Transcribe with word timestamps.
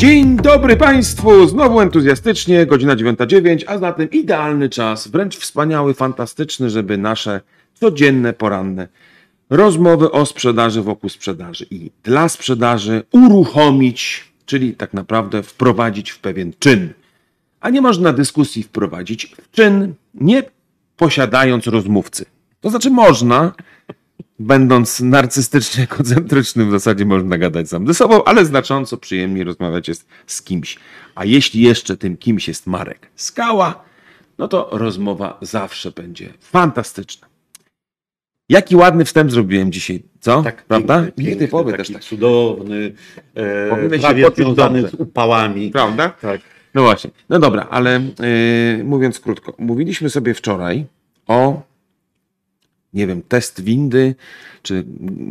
Dzień 0.00 0.36
dobry 0.36 0.76
Państwu! 0.76 1.48
Znowu 1.48 1.80
entuzjastycznie, 1.80 2.66
godzina 2.66 2.96
9.09, 2.96 3.64
a 3.66 3.78
zatem 3.78 4.10
idealny 4.10 4.68
czas, 4.68 5.08
wręcz 5.08 5.36
wspaniały, 5.36 5.94
fantastyczny, 5.94 6.70
żeby 6.70 6.98
nasze 6.98 7.40
codzienne, 7.74 8.32
poranne 8.32 8.88
rozmowy 9.50 10.10
o 10.10 10.26
sprzedaży 10.26 10.82
wokół 10.82 11.10
sprzedaży 11.10 11.66
i 11.70 11.90
dla 12.02 12.28
sprzedaży 12.28 13.02
uruchomić, 13.12 14.24
czyli 14.46 14.74
tak 14.74 14.94
naprawdę 14.94 15.42
wprowadzić 15.42 16.10
w 16.10 16.18
pewien 16.18 16.52
czyn. 16.58 16.92
A 17.60 17.70
nie 17.70 17.80
można 17.80 18.12
dyskusji 18.12 18.62
wprowadzić 18.62 19.26
w 19.26 19.50
czyn, 19.50 19.94
nie 20.14 20.42
posiadając 20.96 21.66
rozmówcy. 21.66 22.24
To 22.60 22.70
znaczy 22.70 22.90
można, 22.90 23.52
będąc 24.38 25.00
narcystycznie 25.00 25.86
koncentrycznym, 25.86 26.68
w 26.68 26.70
zasadzie 26.70 27.04
można 27.04 27.38
gadać 27.38 27.68
sam 27.68 27.86
ze 27.86 27.94
sobą, 27.94 28.24
ale 28.24 28.44
znacząco 28.44 28.96
przyjemniej 28.96 29.44
rozmawiać 29.44 29.88
jest 29.88 30.08
z 30.26 30.42
kimś. 30.42 30.78
A 31.14 31.24
jeśli 31.24 31.62
jeszcze 31.62 31.96
tym 31.96 32.16
kimś 32.16 32.48
jest 32.48 32.66
Marek 32.66 33.10
Skała, 33.16 33.84
no 34.38 34.48
to 34.48 34.68
rozmowa 34.72 35.38
zawsze 35.42 35.90
będzie 35.90 36.32
fantastyczna. 36.40 37.28
Jaki 38.48 38.76
ładny 38.76 39.04
wstęp 39.04 39.30
zrobiłem 39.30 39.72
dzisiaj, 39.72 40.02
co? 40.20 40.42
Tak, 40.42 40.64
Prawda? 40.64 40.94
Piękny, 40.94 41.24
Piękny 41.24 41.48
piękny 41.48 41.72
taki 41.72 41.76
też 41.76 41.92
tak. 41.92 42.02
cudowny, 42.02 42.92
e, 43.34 43.98
prawie 44.00 44.30
związany 44.36 44.88
z 44.88 44.94
upałami. 44.94 45.70
Prawda? 45.70 46.08
Tak. 46.08 46.40
No 46.74 46.82
właśnie. 46.82 47.10
No 47.28 47.38
dobra, 47.38 47.66
ale 47.70 48.00
yy, 48.78 48.84
mówiąc 48.84 49.20
krótko, 49.20 49.54
mówiliśmy 49.58 50.10
sobie 50.10 50.34
wczoraj 50.34 50.86
o, 51.26 51.62
nie 52.94 53.06
wiem, 53.06 53.22
test 53.22 53.60
windy, 53.62 54.14
czy 54.62 54.84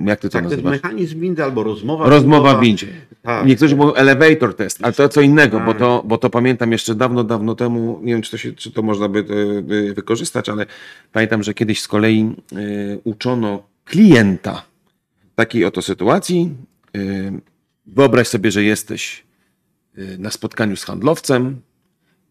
jak 0.06 0.20
ty 0.20 0.30
to 0.30 0.34
Tak, 0.34 0.44
nazywasz? 0.44 0.72
mechanizm 0.72 1.20
windy 1.20 1.44
albo 1.44 1.64
rozmowa 1.64 2.10
Rozmowa 2.10 2.58
w 2.58 2.62
windzie. 2.62 2.88
Tak. 3.22 3.46
Niektórzy 3.46 3.76
mówią 3.76 3.94
elevator 3.94 4.56
test, 4.56 4.80
ale 4.82 4.94
to 4.94 5.10
co 5.10 5.22
innego, 5.22 5.60
bo 5.60 5.72
Tak. 5.72 5.78
to, 5.80 6.04
bo 6.06 6.18
to 6.18 6.30
pamiętam 6.30 6.72
jeszcze 6.72 6.96
dawno, 6.96 7.24
dawno 7.24 7.56
temu, 7.56 8.00
nie 8.04 8.14
wiem 8.14 8.22
czy 8.22 8.32
to, 8.32 8.38
się, 8.38 8.54
czy 8.54 8.72
to 8.72 8.82
można 8.82 9.10
by, 9.10 9.24
by 9.64 9.94
wykorzystać, 9.94 10.50
ale 10.50 10.66
pamiętam, 11.12 11.44
że 11.44 11.54
kiedyś 11.54 11.82
z 11.82 11.88
kolei 11.88 12.22
e, 12.22 12.56
uczono 13.04 13.64
klienta 13.86 14.64
takiej 15.36 15.66
oto 15.66 15.82
sytuacji. 15.82 16.52
E, 16.98 17.00
wyobraź 17.86 18.28
sobie, 18.28 18.52
że 18.52 18.64
jesteś 18.64 19.24
e, 19.98 20.02
na 20.18 20.32
spotkaniu 20.32 20.76
z 20.76 20.84
handlowcem, 20.84 21.62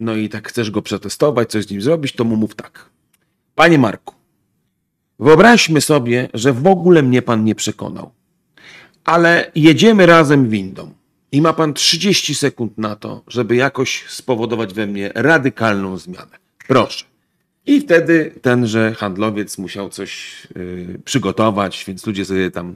no 0.00 0.16
i 0.16 0.28
tak 0.28 0.48
chcesz 0.48 0.70
go 0.70 0.82
przetestować, 0.82 1.50
coś 1.50 1.64
z 1.64 1.70
nim 1.70 1.82
zrobić, 1.82 2.12
to 2.12 2.24
mu 2.24 2.36
mów 2.36 2.54
tak. 2.54 2.90
Panie 3.54 3.78
Marku, 3.78 4.14
wyobraźmy 5.18 5.80
sobie, 5.80 6.28
że 6.34 6.52
w 6.52 6.66
ogóle 6.66 7.02
mnie 7.02 7.22
pan 7.22 7.44
nie 7.44 7.54
przekonał 7.54 8.10
ale 9.08 9.50
jedziemy 9.54 10.06
razem 10.06 10.48
windą 10.48 10.92
i 11.32 11.42
ma 11.42 11.52
pan 11.52 11.74
30 11.74 12.34
sekund 12.34 12.78
na 12.78 12.96
to, 12.96 13.22
żeby 13.26 13.56
jakoś 13.56 14.04
spowodować 14.08 14.74
we 14.74 14.86
mnie 14.86 15.10
radykalną 15.14 15.98
zmianę. 15.98 16.38
Proszę. 16.66 17.04
I 17.66 17.80
wtedy 17.80 18.34
tenże 18.42 18.94
handlowiec 18.94 19.58
musiał 19.58 19.88
coś 19.88 20.42
y, 20.56 21.00
przygotować, 21.04 21.84
więc 21.86 22.06
ludzie 22.06 22.24
sobie 22.24 22.50
tam 22.50 22.74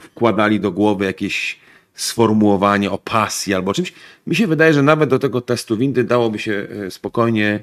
wkładali 0.00 0.60
do 0.60 0.72
głowy 0.72 1.04
jakieś 1.04 1.58
sformułowanie 2.00 2.90
o 2.90 2.98
pasji 2.98 3.54
albo 3.54 3.74
czymś. 3.74 3.92
Mi 4.26 4.36
się 4.36 4.46
wydaje, 4.46 4.72
że 4.72 4.82
nawet 4.82 5.10
do 5.10 5.18
tego 5.18 5.40
testu 5.40 5.76
windy 5.76 6.04
dałoby 6.04 6.38
się 6.38 6.66
y, 6.86 6.90
spokojnie 6.90 7.60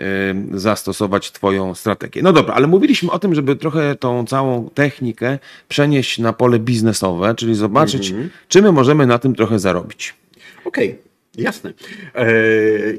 y, 0.00 0.58
zastosować 0.60 1.32
Twoją 1.32 1.74
strategię. 1.74 2.22
No 2.22 2.32
dobra, 2.32 2.54
ale 2.54 2.66
mówiliśmy 2.66 3.10
o 3.10 3.18
tym, 3.18 3.34
żeby 3.34 3.56
trochę 3.56 3.96
tą 3.96 4.26
całą 4.26 4.70
technikę 4.70 5.38
przenieść 5.68 6.18
na 6.18 6.32
pole 6.32 6.58
biznesowe, 6.58 7.34
czyli 7.34 7.54
zobaczyć, 7.54 8.14
czy 8.48 8.62
my 8.62 8.72
możemy 8.72 9.06
na 9.06 9.18
tym 9.18 9.34
trochę 9.34 9.58
zarobić. 9.58 10.14
Okej, 10.64 10.98
jasne. 11.38 11.72
E, 12.14 12.26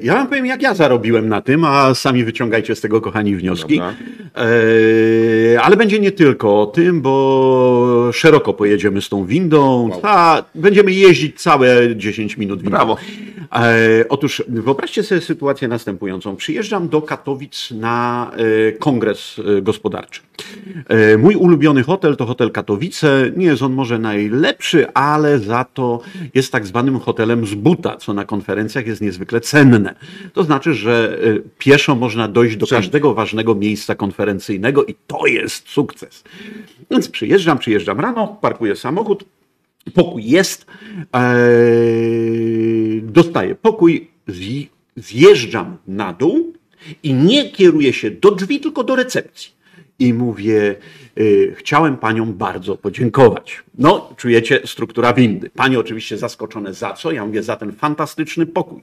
ja 0.02 0.14
wam 0.14 0.26
powiem, 0.26 0.46
jak 0.46 0.62
ja 0.62 0.74
zarobiłem 0.74 1.28
na 1.28 1.40
tym, 1.40 1.64
a 1.64 1.94
sami 1.94 2.24
wyciągajcie 2.24 2.74
z 2.74 2.80
tego, 2.80 3.00
kochani, 3.00 3.36
wnioski. 3.36 3.80
E, 3.80 5.62
ale 5.62 5.76
będzie 5.76 6.00
nie 6.00 6.12
tylko 6.12 6.62
o 6.62 6.66
tym, 6.66 7.00
bo 7.00 8.10
szeroko 8.12 8.54
pojedziemy 8.54 9.02
z 9.02 9.08
tą 9.08 9.24
windą. 9.24 9.90
A, 10.02 10.44
będziemy 10.54 10.92
jeździć 10.92 11.40
całe 11.40 11.96
10 11.96 12.36
minut 12.36 12.62
windą. 12.62 12.70
Brawo. 12.76 12.96
E, 13.52 14.04
otóż 14.08 14.42
wyobraźcie 14.48 15.02
sobie 15.02 15.20
sytuację 15.20 15.68
następującą. 15.68 16.36
Przyjeżdżam 16.36 16.88
do 16.88 17.02
Katowic 17.02 17.70
na 17.70 18.30
e, 18.68 18.72
kongres 18.72 19.40
e, 19.58 19.62
gospodarczy. 19.62 20.20
Mój 21.18 21.34
ulubiony 21.36 21.82
hotel 21.82 22.16
to 22.16 22.26
hotel 22.26 22.50
Katowice. 22.50 23.30
Nie 23.36 23.46
jest 23.46 23.62
on 23.62 23.72
może 23.72 23.98
najlepszy, 23.98 24.92
ale 24.92 25.38
za 25.38 25.64
to 25.64 26.00
jest 26.34 26.52
tak 26.52 26.66
zwanym 26.66 27.00
hotelem 27.00 27.46
z 27.46 27.54
buta, 27.54 27.96
co 27.96 28.14
na 28.14 28.24
konferencjach 28.24 28.86
jest 28.86 29.00
niezwykle 29.00 29.40
cenne. 29.40 29.94
To 30.32 30.44
znaczy, 30.44 30.74
że 30.74 31.18
pieszo 31.58 31.94
można 31.94 32.28
dojść 32.28 32.56
do 32.56 32.66
każdego 32.66 33.14
ważnego 33.14 33.54
miejsca 33.54 33.94
konferencyjnego 33.94 34.84
i 34.84 34.94
to 35.06 35.26
jest 35.26 35.68
sukces. 35.68 36.24
Więc 36.90 37.08
przyjeżdżam, 37.08 37.58
przyjeżdżam 37.58 38.00
rano, 38.00 38.38
parkuję 38.40 38.76
samochód, 38.76 39.24
Pokój 39.94 40.24
jest. 40.24 40.66
Eee, 41.12 43.02
dostaję 43.02 43.54
pokój, 43.54 44.08
zj- 44.28 44.66
zjeżdżam 44.96 45.76
na 45.86 46.12
dół 46.12 46.52
i 47.02 47.14
nie 47.14 47.50
kieruję 47.50 47.92
się 47.92 48.10
do 48.10 48.30
drzwi, 48.30 48.60
tylko 48.60 48.84
do 48.84 48.96
recepcji. 48.96 49.50
I 49.98 50.14
mówię, 50.14 50.76
y, 51.18 51.54
chciałem 51.58 51.96
paniom 51.96 52.34
bardzo 52.34 52.76
podziękować. 52.76 53.62
No, 53.78 54.14
czujecie 54.16 54.60
struktura 54.64 55.12
windy. 55.12 55.50
Panie 55.50 55.78
oczywiście 55.78 56.18
zaskoczone 56.18 56.74
za 56.74 56.92
co? 56.92 57.12
Ja 57.12 57.26
mówię, 57.26 57.42
za 57.42 57.56
ten 57.56 57.72
fantastyczny 57.72 58.46
pokój. 58.46 58.82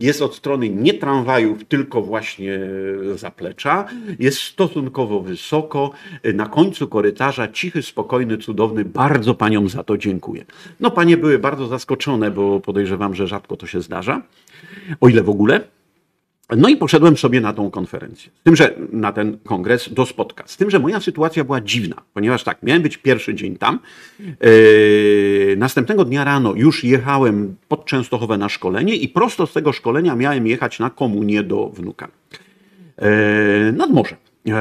Jest 0.00 0.22
od 0.22 0.34
strony 0.34 0.68
nie 0.68 0.94
tramwajów, 0.94 1.64
tylko 1.64 2.02
właśnie 2.02 2.60
zaplecza. 3.14 3.86
Jest 4.18 4.38
stosunkowo 4.38 5.20
wysoko. 5.20 5.90
Na 6.34 6.46
końcu 6.46 6.88
korytarza 6.88 7.48
cichy, 7.48 7.82
spokojny, 7.82 8.38
cudowny. 8.38 8.84
Bardzo 8.84 9.34
paniom 9.34 9.68
za 9.68 9.82
to 9.82 9.98
dziękuję. 9.98 10.44
No, 10.80 10.90
panie 10.90 11.16
były 11.16 11.38
bardzo 11.38 11.66
zaskoczone, 11.66 12.30
bo 12.30 12.60
podejrzewam, 12.60 13.14
że 13.14 13.26
rzadko 13.26 13.56
to 13.56 13.66
się 13.66 13.80
zdarza. 13.80 14.22
O 15.00 15.08
ile 15.08 15.22
w 15.22 15.30
ogóle. 15.30 15.60
No 16.56 16.68
i 16.68 16.76
poszedłem 16.76 17.16
sobie 17.16 17.40
na 17.40 17.52
tą 17.52 17.70
konferencję. 17.70 18.30
Z 18.40 18.42
tym, 18.42 18.56
że 18.56 18.74
na 18.92 19.12
ten 19.12 19.38
kongres 19.38 19.92
do 19.92 20.06
spotka. 20.06 20.44
Z 20.46 20.56
tym, 20.56 20.70
że 20.70 20.78
moja 20.78 21.00
sytuacja 21.00 21.44
była 21.44 21.60
dziwna, 21.60 21.96
ponieważ 22.14 22.44
tak, 22.44 22.62
miałem 22.62 22.82
być 22.82 22.96
pierwszy 22.96 23.34
dzień 23.34 23.56
tam. 23.56 23.78
Yy, 24.20 25.56
następnego 25.56 26.04
dnia 26.04 26.24
rano 26.24 26.54
już 26.56 26.84
jechałem 26.84 27.56
pod 27.68 27.84
Częstochowę 27.84 28.38
na 28.38 28.48
szkolenie 28.48 28.96
i 28.96 29.08
prosto 29.08 29.46
z 29.46 29.52
tego 29.52 29.72
szkolenia 29.72 30.16
miałem 30.16 30.46
jechać 30.46 30.78
na 30.78 30.90
komunię 30.90 31.42
do 31.42 31.68
wnuka. 31.68 32.08
Yy, 33.00 33.72
nad 33.72 33.90
morze. 33.90 34.16
Yy, 34.44 34.54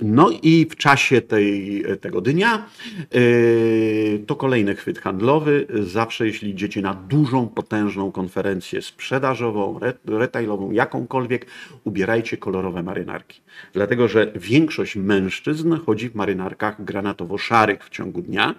no 0.00 0.30
i 0.42 0.66
w 0.70 0.76
czasie 0.76 1.20
tej, 1.20 1.84
tego 2.00 2.20
dnia 2.20 2.66
yy, 3.12 4.24
to 4.26 4.36
kolejny 4.36 4.74
chwyt 4.74 4.98
handlowy. 4.98 5.66
Zawsze 5.80 6.26
jeśli 6.26 6.50
idziecie 6.50 6.82
na 6.82 6.94
dużą, 6.94 7.48
potężną 7.48 8.12
konferencję 8.12 8.82
sprzedażową, 8.82 9.80
re, 9.82 9.92
retailową, 10.06 10.72
jakąkolwiek, 10.72 11.46
ubierajcie 11.84 12.36
kolorowe 12.36 12.82
marynarki. 12.82 13.40
Dlatego, 13.72 14.08
że 14.08 14.32
większość 14.34 14.96
mężczyzn 14.96 15.76
chodzi 15.86 16.08
w 16.08 16.14
marynarkach 16.14 16.84
granatowo-szarych 16.84 17.84
w 17.84 17.90
ciągu 17.90 18.22
dnia 18.22 18.54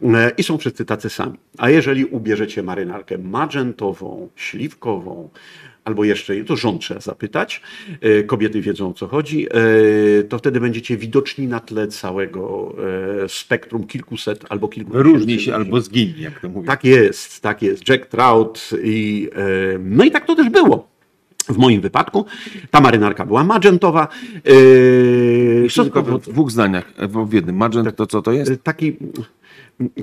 yy, 0.00 0.10
i 0.38 0.42
są 0.42 0.58
wszyscy 0.58 0.84
tacy 0.84 1.10
sami. 1.10 1.38
A 1.58 1.70
jeżeli 1.70 2.04
ubierzecie 2.04 2.62
marynarkę 2.62 3.18
magentową, 3.18 4.28
śliwkową, 4.36 5.30
albo 5.88 6.04
jeszcze, 6.04 6.44
to 6.44 6.56
rząd 6.56 6.80
trzeba 6.80 7.00
zapytać, 7.00 7.62
e, 8.00 8.22
kobiety 8.22 8.60
wiedzą 8.60 8.90
o 8.90 8.92
co 8.92 9.06
chodzi, 9.06 9.46
e, 9.46 10.22
to 10.22 10.38
wtedy 10.38 10.60
będziecie 10.60 10.96
widoczni 10.96 11.46
na 11.46 11.60
tle 11.60 11.88
całego 11.88 12.74
e, 13.24 13.28
spektrum 13.28 13.86
kilkuset 13.86 14.44
albo 14.48 14.68
kilku 14.68 14.92
tysięcy 15.02 15.40
się 15.40 15.54
albo 15.54 15.80
zgiń, 15.80 16.14
jak 16.18 16.40
to 16.40 16.48
mówię. 16.48 16.66
Tak 16.66 16.84
jest, 16.84 17.40
tak 17.40 17.62
jest. 17.62 17.88
Jack 17.88 18.06
Trout 18.06 18.70
i 18.82 19.28
no 19.80 20.04
i 20.04 20.10
tak 20.10 20.26
to 20.26 20.34
też 20.34 20.48
było. 20.48 20.88
W 21.48 21.56
moim 21.56 21.80
wypadku 21.80 22.24
ta 22.70 22.80
marynarka 22.80 23.26
była 23.26 23.44
magentowa. 23.44 24.08
Jeszcze 25.62 25.82
tylko 25.82 26.02
w 26.02 26.20
dwóch 26.20 26.50
zdaniach, 26.50 26.92
w 27.26 27.32
jednym. 27.32 27.56
Magent 27.56 27.96
to 27.96 28.06
co 28.06 28.22
to 28.22 28.32
jest? 28.32 28.62
taki, 28.62 28.96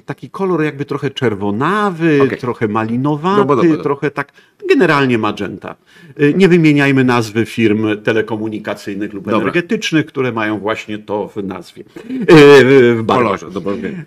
taki 0.05 0.29
kolor 0.29 0.63
jakby 0.63 0.85
trochę 0.85 1.09
czerwonawy, 1.11 2.19
Okej. 2.23 2.37
trochę 2.39 2.67
malinowaty, 2.67 3.37
Dobra, 3.37 3.55
dobra, 3.55 3.69
dobra. 3.69 3.83
trochę 3.83 4.11
tak, 4.11 4.31
generalnie 4.69 5.17
magenta. 5.17 5.75
Y, 6.21 6.33
Nie 6.37 6.47
wymieniajmy 6.47 7.03
nazwy 7.03 7.45
firm 7.45 8.01
telekomunikacyjnych 8.03 9.13
lub 9.13 9.27
energetycznych, 9.27 10.05
które 10.05 10.31
mają 10.31 10.59
właśnie 10.59 10.97
to 10.99 11.27
w 11.27 11.43
nazwie. 11.43 11.83
Y, 12.11 12.95
W. 12.95 13.05
Kolorze. 13.07 13.47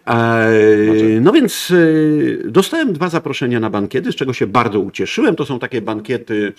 E, 0.07 1.21
No 1.21 1.33
więc 1.33 1.71
y, 1.71 2.43
dostałem 2.47 2.93
dwa 2.93 3.09
zaproszenia 3.09 3.61
na 3.61 3.71
bankiety, 3.71 4.13
z 4.13 4.17
czego 4.17 4.33
się 4.33 4.47
bardzo 4.47 4.81
ucieszyłem. 4.81 5.37
To 5.37 5.45
są 5.47 5.59
takie 5.59 5.83
bankiety 5.83 6.53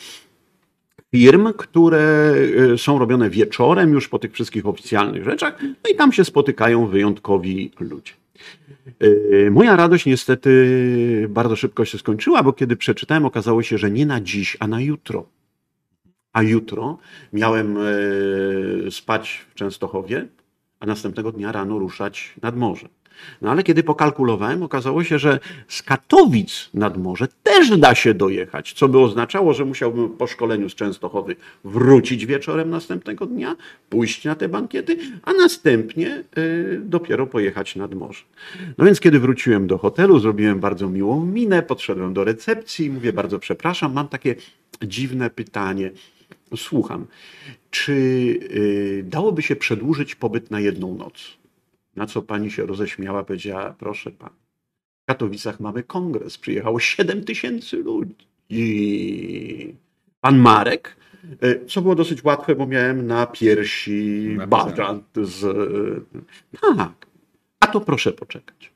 firm, 1.12 1.54
które 1.58 2.34
są 2.78 3.00
robione 3.00 3.30
wieczorem 3.30 3.94
już 3.94 4.08
po 4.08 4.20
tych 4.20 4.34
wszystkich 4.34 4.66
oficjalnych 4.68 5.24
rzeczach, 5.24 5.58
no 5.62 5.92
i 5.92 5.96
tam 5.96 6.12
się 6.12 6.26
spotykają 6.26 6.88
wyjątkowi 6.88 7.72
ludzie. 7.80 8.19
Yy, 9.00 9.52
Moja 9.52 9.76
radość 9.76 10.06
niestety 10.06 11.28
bardzo 11.30 11.56
szybko 11.56 11.86
się 11.86 11.98
skończyła, 11.98 12.44
bo 12.44 12.54
kiedy 12.54 12.76
przeczytałem, 12.76 13.26
okazało 13.26 13.64
się, 13.64 13.78
że 13.78 13.92
nie 13.92 14.06
na 14.06 14.22
dziś, 14.22 14.58
a 14.60 14.68
na 14.68 14.82
jutro. 14.82 15.26
A 16.34 16.44
jutro 16.44 16.98
miałem 17.34 17.76
yy, 18.84 18.92
spać 18.92 19.46
w 19.50 19.56
Częstochowie, 19.56 20.28
a 20.80 20.86
następnego 20.86 21.32
dnia 21.32 21.52
rano 21.52 21.80
ruszać 21.80 22.36
nad 22.42 22.58
morze. 22.58 22.90
No 23.42 23.52
ale 23.52 23.64
kiedy 23.64 23.84
pokalkulowałem, 23.84 24.64
okazało 24.64 25.04
się, 25.04 25.20
że 25.20 25.40
z 25.68 25.84
Katowic 25.84 26.70
nad 26.74 26.98
morze 26.98 27.28
też 27.44 27.78
da 27.78 27.96
się 27.96 28.14
dojechać, 28.14 28.74
co 28.74 28.88
by 28.88 29.00
oznaczało, 29.00 29.54
że 29.54 29.66
musiałbym 29.66 30.10
po 30.10 30.28
szkoleniu 30.28 30.70
z 30.70 30.76
Częstochowy 30.76 31.36
wrócić 31.64 32.26
wieczorem 32.26 32.70
następnego 32.70 33.26
dnia, 33.26 33.56
pójść 33.90 34.26
na 34.26 34.36
te 34.36 34.50
bankiety, 34.50 34.98
a 35.24 35.34
następnie 35.34 36.24
y, 36.38 36.82
dopiero 36.84 37.28
pojechać 37.28 37.76
nad 37.76 37.94
morze. 37.94 38.24
No 38.78 38.86
więc 38.86 39.00
kiedy 39.00 39.20
wróciłem 39.20 39.68
do 39.68 39.78
hotelu, 39.78 40.20
zrobiłem 40.20 40.60
bardzo 40.60 40.90
miłą 40.90 41.26
minę, 41.26 41.64
podszedłem 41.64 42.14
do 42.14 42.24
recepcji 42.24 42.86
i 42.86 42.90
mówię, 42.90 43.14
bardzo 43.14 43.40
przepraszam, 43.40 43.94
mam 43.94 44.08
takie 44.08 44.36
dziwne 44.84 45.30
pytanie. 45.30 45.92
Słucham, 46.56 47.06
czy 47.72 47.94
y, 47.94 49.04
dałoby 49.08 49.42
się 49.42 49.56
przedłużyć 49.56 50.16
pobyt 50.16 50.52
na 50.52 50.60
jedną 50.60 50.96
noc? 50.96 51.39
Na 51.96 52.06
co 52.06 52.22
pani 52.22 52.52
się 52.52 52.66
roześmiała, 52.66 53.24
powiedziała, 53.24 53.76
proszę 53.80 54.12
pan, 54.12 54.30
w 55.04 55.06
Katowicach 55.06 55.60
mamy 55.60 55.84
kongres, 55.84 56.38
przyjechało 56.38 56.80
7 56.80 57.24
tysięcy 57.24 57.78
ludzi. 57.78 58.16
I 58.50 59.74
pan 60.22 60.38
Marek, 60.38 60.96
y, 61.44 61.66
co 61.68 61.82
było 61.82 61.96
dosyć 61.96 62.24
łatwe, 62.24 62.56
bo 62.56 62.68
miałem 62.68 63.08
na 63.08 63.28
piersi 63.28 64.38
badrant 64.48 65.06
z... 65.24 65.58
Tak, 66.62 67.08
a 67.60 67.68
to 67.68 67.82
proszę 67.82 68.12
poczekać. 68.12 68.72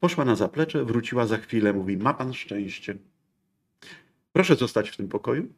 Poszła 0.00 0.24
na 0.24 0.36
zaplecze, 0.36 0.84
wróciła 0.84 1.26
za 1.26 1.38
chwilę, 1.38 1.72
mówi, 1.72 1.96
ma 1.96 2.14
pan 2.14 2.34
szczęście. 2.34 2.96
Proszę 4.32 4.56
zostać 4.56 4.90
w 4.90 4.96
tym 4.96 5.08
pokoju. 5.08 5.48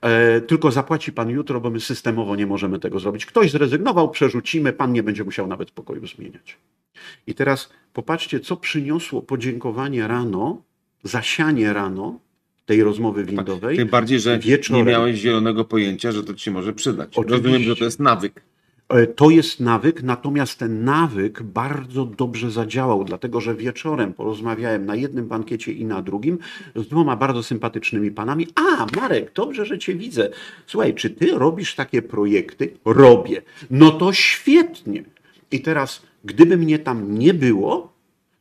E, 0.00 0.40
tylko 0.40 0.70
zapłaci 0.70 1.12
pan 1.12 1.30
jutro, 1.30 1.60
bo 1.60 1.70
my 1.70 1.80
systemowo 1.80 2.36
nie 2.36 2.46
możemy 2.46 2.78
tego 2.78 3.00
zrobić. 3.00 3.26
Ktoś 3.26 3.50
zrezygnował, 3.50 4.10
przerzucimy, 4.10 4.72
pan 4.72 4.92
nie 4.92 5.02
będzie 5.02 5.24
musiał 5.24 5.46
nawet 5.46 5.70
pokoju 5.70 6.06
zmieniać. 6.06 6.56
I 7.26 7.34
teraz 7.34 7.70
popatrzcie, 7.92 8.40
co 8.40 8.56
przyniosło 8.56 9.22
podziękowanie 9.22 10.06
rano, 10.08 10.62
zasianie 11.02 11.72
rano 11.72 12.20
tej 12.66 12.82
rozmowy 12.82 13.24
windowej. 13.24 13.76
Tym 13.76 13.88
bardziej, 13.88 14.20
że 14.20 14.38
wieczorem. 14.38 14.86
nie 14.86 14.92
miałeś 14.92 15.18
zielonego 15.18 15.64
pojęcia, 15.64 16.12
że 16.12 16.24
to 16.24 16.34
ci 16.34 16.50
może 16.50 16.72
przydać. 16.72 17.08
Oczywiście. 17.18 17.36
Rozumiem, 17.36 17.62
że 17.62 17.76
to 17.76 17.84
jest 17.84 18.00
nawyk. 18.00 18.42
E, 18.90 19.06
To 19.06 19.30
jest 19.30 19.60
nawyk, 19.60 20.02
natomiast 20.02 20.58
ten 20.58 20.84
nawyk 20.84 21.42
bardzo 21.42 22.04
dobrze 22.04 22.50
zadziałał, 22.50 23.04
dlatego 23.04 23.40
że 23.40 23.54
wieczorem 23.54 24.12
porozmawiałem 24.12 24.86
na 24.86 24.94
jednym 24.94 25.28
bankiecie 25.28 25.72
i 25.72 25.84
na 25.84 26.02
drugim 26.02 26.38
z 26.76 26.88
dwoma 26.88 27.16
bardzo 27.16 27.42
sympatycznymi 27.42 28.10
panami. 28.10 28.46
A, 28.54 28.86
Marek, 29.00 29.32
dobrze, 29.34 29.66
że 29.66 29.78
Cię 29.78 29.94
widzę. 29.94 30.30
Słuchaj, 30.66 30.94
czy 30.94 31.10
Ty 31.10 31.38
robisz 31.38 31.74
takie 31.74 32.02
projekty? 32.02 32.72
Robię. 32.84 33.42
No 33.70 33.90
to 33.90 34.12
świetnie. 34.12 35.04
I 35.50 35.60
teraz, 35.60 36.02
gdyby 36.24 36.56
mnie 36.56 36.78
tam 36.78 37.18
nie 37.18 37.34
było, 37.34 37.92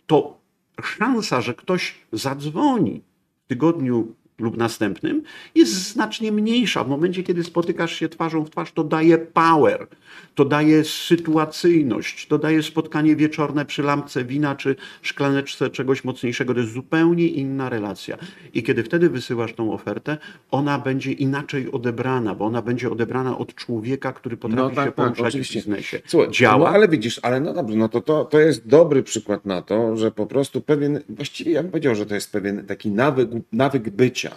to 0.08 0.38
szansa, 0.84 1.42
że 1.42 1.54
ktoś 1.54 1.96
zadzwoni 2.12 3.02
w 3.46 3.48
tygodniu 3.48 4.16
lub 4.40 4.58
następnym, 4.58 5.24
jest 5.56 5.74
znacznie 5.74 6.32
mniejsza. 6.32 6.84
W 6.84 6.90
momencie, 6.90 7.24
kiedy 7.24 7.44
spotykasz 7.44 7.94
się 7.94 8.10
twarzą 8.10 8.46
w 8.46 8.50
twarz, 8.50 8.72
to 8.72 8.84
daje 8.84 9.18
power, 9.18 9.88
to 10.36 10.46
daje 10.46 10.84
sytuacyjność, 10.84 12.28
to 12.28 12.38
daje 12.38 12.64
spotkanie 12.64 13.16
wieczorne 13.16 13.66
przy 13.66 13.84
lampce 13.84 14.26
wina 14.26 14.56
czy 14.56 14.76
szklaneczce 15.02 15.70
czegoś 15.70 16.04
mocniejszego. 16.04 16.54
To 16.54 16.60
jest 16.60 16.74
zupełnie 16.74 17.28
inna 17.28 17.70
relacja. 17.70 18.18
I 18.54 18.64
kiedy 18.64 18.84
wtedy 18.84 19.10
wysyłasz 19.10 19.54
tą 19.54 19.74
ofertę, 19.74 20.18
ona 20.52 20.80
będzie 20.80 21.12
inaczej 21.12 21.72
odebrana, 21.72 22.36
bo 22.36 22.46
ona 22.46 22.62
będzie 22.62 22.92
odebrana 22.92 23.38
od 23.38 23.56
człowieka, 23.56 24.14
który 24.14 24.38
potrafi 24.38 24.76
się 24.76 24.92
poruszać 24.92 25.38
w 25.38 25.54
biznesie. 25.54 26.02
Słuchaj, 26.06 26.32
Działa. 26.32 26.70
No, 26.70 26.76
ale 26.76 26.88
widzisz, 26.88 27.20
ale 27.24 27.40
no 27.40 27.54
dobrze, 27.54 27.78
no 27.78 27.90
to, 27.90 28.02
to, 28.02 28.26
to 28.26 28.40
jest 28.40 28.68
dobry 28.68 29.04
przykład 29.04 29.46
na 29.46 29.62
to, 29.62 29.98
że 29.98 30.12
po 30.12 30.26
prostu 30.26 30.62
pewien, 30.62 31.00
właściwie 31.10 31.52
ja 31.52 31.62
bym 31.62 31.72
powiedział, 31.72 31.96
że 31.96 32.06
to 32.06 32.16
jest 32.16 32.32
pewien 32.32 32.66
taki 32.66 32.92
nawyk, 32.92 33.30
nawyk 33.52 33.90
bycia. 33.90 34.29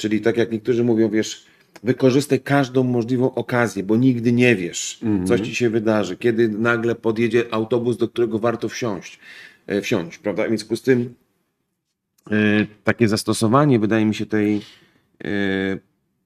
Czyli 0.00 0.20
tak 0.20 0.36
jak 0.36 0.52
niektórzy 0.52 0.84
mówią, 0.84 1.08
wiesz, 1.08 1.44
wykorzystaj 1.82 2.40
każdą 2.40 2.82
możliwą 2.82 3.34
okazję, 3.34 3.82
bo 3.82 3.96
nigdy 3.96 4.32
nie 4.32 4.56
wiesz, 4.56 4.98
Mhm. 5.02 5.26
coś 5.26 5.40
ci 5.40 5.54
się 5.54 5.70
wydarzy, 5.70 6.16
kiedy 6.16 6.48
nagle 6.48 6.94
podjedzie 6.94 7.44
autobus, 7.50 7.96
do 7.96 8.08
którego 8.08 8.38
warto 8.38 8.68
wsiąść, 8.68 9.18
e, 9.66 9.80
wsiąść 9.80 10.18
prawda? 10.18 10.44
W 10.44 10.48
związku 10.48 10.76
z 10.76 10.82
tym 10.82 11.14
e, 12.30 12.66
takie 12.84 13.08
zastosowanie, 13.08 13.78
wydaje 13.78 14.06
mi 14.06 14.14
się, 14.14 14.26
tej 14.26 14.60
e, 15.24 15.30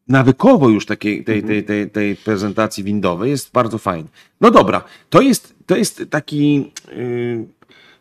nawykowo 0.09 0.69
już 0.69 0.87
takiej, 0.87 1.25
tej, 1.25 1.43
tej, 1.43 1.65
tej, 1.65 1.91
tej 1.91 2.17
prezentacji 2.17 2.85
windowej 2.85 3.31
jest 3.31 3.53
bardzo 3.53 3.79
fajny. 3.79 4.09
No 4.41 4.51
dobra, 4.51 4.85
to 5.11 5.21
jest, 5.21 5.55
to 5.67 5.77
jest 5.77 6.05
taki 6.11 6.73
y, 6.93 7.45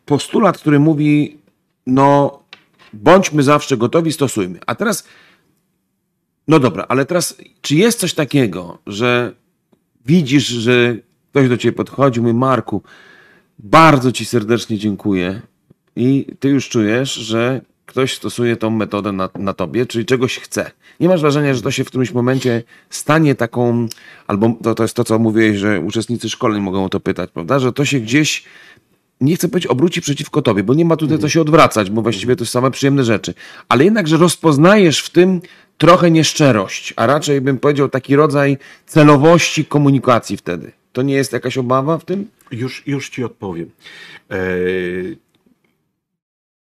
postulat, 0.06 0.58
który 0.58 0.80
mówi, 0.80 1.38
no 1.88 2.40
bądźmy 2.94 3.44
zawsze 3.44 3.78
gotowi, 3.78 4.12
stosujmy. 4.12 4.60
A 4.66 4.76
teraz, 4.76 5.08
no 6.48 6.60
dobra, 6.60 6.86
ale 6.90 7.06
teraz, 7.06 7.38
czy 7.62 7.76
jest 7.76 8.00
coś 8.00 8.14
takiego, 8.14 8.78
że 8.88 9.32
widzisz, 10.06 10.48
że 10.48 10.96
ktoś 11.32 11.50
do 11.50 11.58
ciebie 11.58 11.76
podchodzi, 11.76 12.22
mówi 12.22 12.34
Marku, 12.34 12.82
bardzo 13.60 14.12
ci 14.12 14.26
serdecznie 14.26 14.78
dziękuję 14.78 15.42
i 15.96 16.28
ty 16.40 16.50
już 16.50 16.70
czujesz, 16.70 17.14
że 17.14 17.62
ktoś 17.86 18.16
stosuje 18.16 18.56
tą 18.56 18.70
metodę 18.70 19.12
na, 19.12 19.30
na 19.40 19.54
tobie, 19.54 19.86
czyli 19.86 20.06
czegoś 20.06 20.40
chce. 20.40 20.72
Nie 21.00 21.08
masz 21.08 21.22
wrażenia, 21.22 21.54
że 21.54 21.62
to 21.62 21.72
się 21.72 21.84
w 21.84 21.88
którymś 21.88 22.12
momencie 22.12 22.64
stanie 22.90 23.36
taką, 23.36 23.88
albo 24.28 24.56
to, 24.64 24.76
to 24.76 24.84
jest 24.84 24.96
to, 24.96 25.04
co 25.04 25.20
mówiłeś, 25.20 25.58
że 25.58 25.80
uczestnicy 25.80 26.30
szkoleń 26.30 26.62
mogą 26.62 26.86
o 26.86 26.90
to 26.90 27.00
pytać, 27.00 27.30
prawda? 27.32 27.60
Że 27.60 27.74
to 27.74 27.86
się 27.86 28.00
gdzieś, 28.00 28.44
nie 29.22 29.36
chcę 29.36 29.50
powiedzieć, 29.50 29.68
obróci 29.68 30.02
przeciwko 30.02 30.42
tobie, 30.42 30.64
bo 30.64 30.74
nie 30.74 30.86
ma 30.86 30.96
tutaj 30.96 31.20
co 31.20 31.30
się 31.30 31.42
odwracać, 31.42 31.90
bo 31.90 32.02
właściwie 32.02 32.36
to 32.36 32.46
są 32.46 32.52
same 32.52 32.72
przyjemne 32.72 33.04
rzeczy. 33.04 33.34
Ale 33.70 33.84
jednak, 33.84 34.08
że 34.08 34.18
rozpoznajesz 34.18 35.00
w 35.00 35.10
tym 35.10 35.42
trochę 35.78 36.12
nieszczerość, 36.12 36.94
a 36.96 37.06
raczej 37.06 37.42
bym 37.42 37.60
powiedział 37.60 37.90
taki 37.90 38.16
rodzaj 38.16 38.58
celowości 38.86 39.66
komunikacji 39.66 40.38
wtedy. 40.38 40.72
To 40.94 41.02
nie 41.02 41.14
jest 41.14 41.34
jakaś 41.34 41.58
obawa 41.58 41.98
w 41.98 42.06
tym? 42.06 42.30
Już, 42.52 42.88
już 42.88 43.10
ci 43.10 43.24
odpowiem. 43.24 43.72
E, 44.32 44.38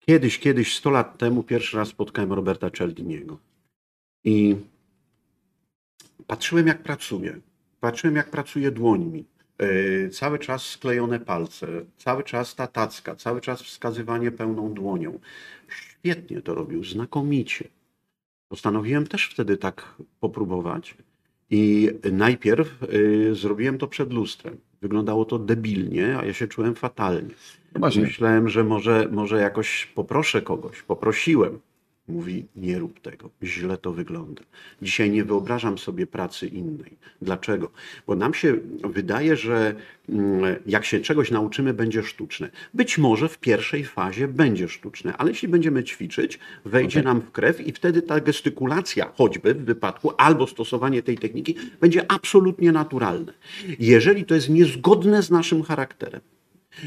Kiedyś, 0.07 0.39
kiedyś, 0.39 0.77
100 0.77 0.91
lat 0.91 1.19
temu, 1.19 1.43
pierwszy 1.43 1.77
raz 1.77 1.89
spotkałem 1.89 2.33
Roberta 2.33 2.71
Cialdiniego. 2.71 3.39
I 4.25 4.57
patrzyłem, 6.27 6.67
jak 6.67 6.83
pracuje. 6.83 7.41
Patrzyłem, 7.81 8.17
jak 8.17 8.31
pracuje 8.31 8.71
dłońmi. 8.71 9.25
E, 9.59 10.09
Cały 10.11 10.39
czas 10.39 10.63
sklejone 10.63 11.21
palce, 11.21 11.67
cały 11.99 12.23
czas 12.25 12.55
ta 12.55 12.67
tacka, 12.67 13.17
cały 13.17 13.41
czas 13.41 13.63
wskazywanie 13.63 14.31
pełną 14.31 14.75
dłonią. 14.75 15.19
Świetnie 15.69 16.43
to 16.43 16.55
robił, 16.55 16.85
znakomicie. 16.85 17.69
Postanowiłem 18.49 19.07
też 19.07 19.27
wtedy 19.27 19.57
tak 19.57 19.95
popróbować. 20.21 20.95
I 21.51 21.91
najpierw 22.13 22.83
y, 22.83 23.35
zrobiłem 23.35 23.79
to 23.79 23.87
przed 23.87 24.13
lustrem. 24.13 24.57
Wyglądało 24.81 25.25
to 25.25 25.39
debilnie, 25.39 26.19
a 26.19 26.25
ja 26.25 26.33
się 26.33 26.49
czułem 26.49 26.75
fatalnie. 26.75 27.35
No 27.75 27.81
właśnie. 27.81 28.03
Myślałem, 28.03 28.49
że 28.49 28.65
może, 28.65 29.09
może 29.13 29.41
jakoś 29.41 29.87
poproszę 29.95 30.43
kogoś. 30.43 30.83
Poprosiłem. 30.83 31.59
Mówi, 32.09 32.47
nie 32.57 32.79
rób 32.79 33.01
tego, 33.01 33.31
źle 33.43 33.79
to 33.79 33.93
wygląda. 33.93 34.43
Dzisiaj 34.83 35.11
nie 35.11 35.25
wyobrażam 35.25 35.79
sobie 35.79 36.07
pracy 36.07 36.47
innej. 36.47 36.97
Dlaczego? 37.23 37.71
Bo 38.07 38.17
nam 38.17 38.35
się 38.35 38.57
wydaje, 38.85 39.37
że 39.37 39.75
mm, 40.09 40.57
jak 40.67 40.85
się 40.85 41.01
czegoś 41.01 41.31
nauczymy, 41.31 41.75
będzie 41.75 42.03
sztuczne. 42.03 42.51
Być 42.75 42.99
może 42.99 43.29
w 43.29 43.39
pierwszej 43.39 43.85
fazie 43.85 44.29
będzie 44.29 44.69
sztuczne, 44.69 45.17
ale 45.17 45.31
jeśli 45.31 45.49
będziemy 45.49 45.85
ćwiczyć, 45.85 46.39
wejdzie 46.65 47.03
nam 47.03 47.21
w 47.21 47.31
krew 47.31 47.67
i 47.67 47.73
wtedy 47.73 48.03
ta 48.03 48.21
gestykulacja, 48.21 49.13
choćby 49.17 49.55
w 49.55 49.65
wypadku, 49.65 50.13
albo 50.19 50.47
stosowanie 50.47 51.03
tej 51.03 51.19
techniki, 51.19 51.55
będzie 51.81 52.11
absolutnie 52.11 52.73
naturalne. 52.73 53.33
Jeżeli 53.79 54.25
to 54.25 54.35
jest 54.35 54.49
niezgodne 54.49 55.23
z 55.23 55.31
naszym 55.31 55.63
charakterem, 55.63 56.21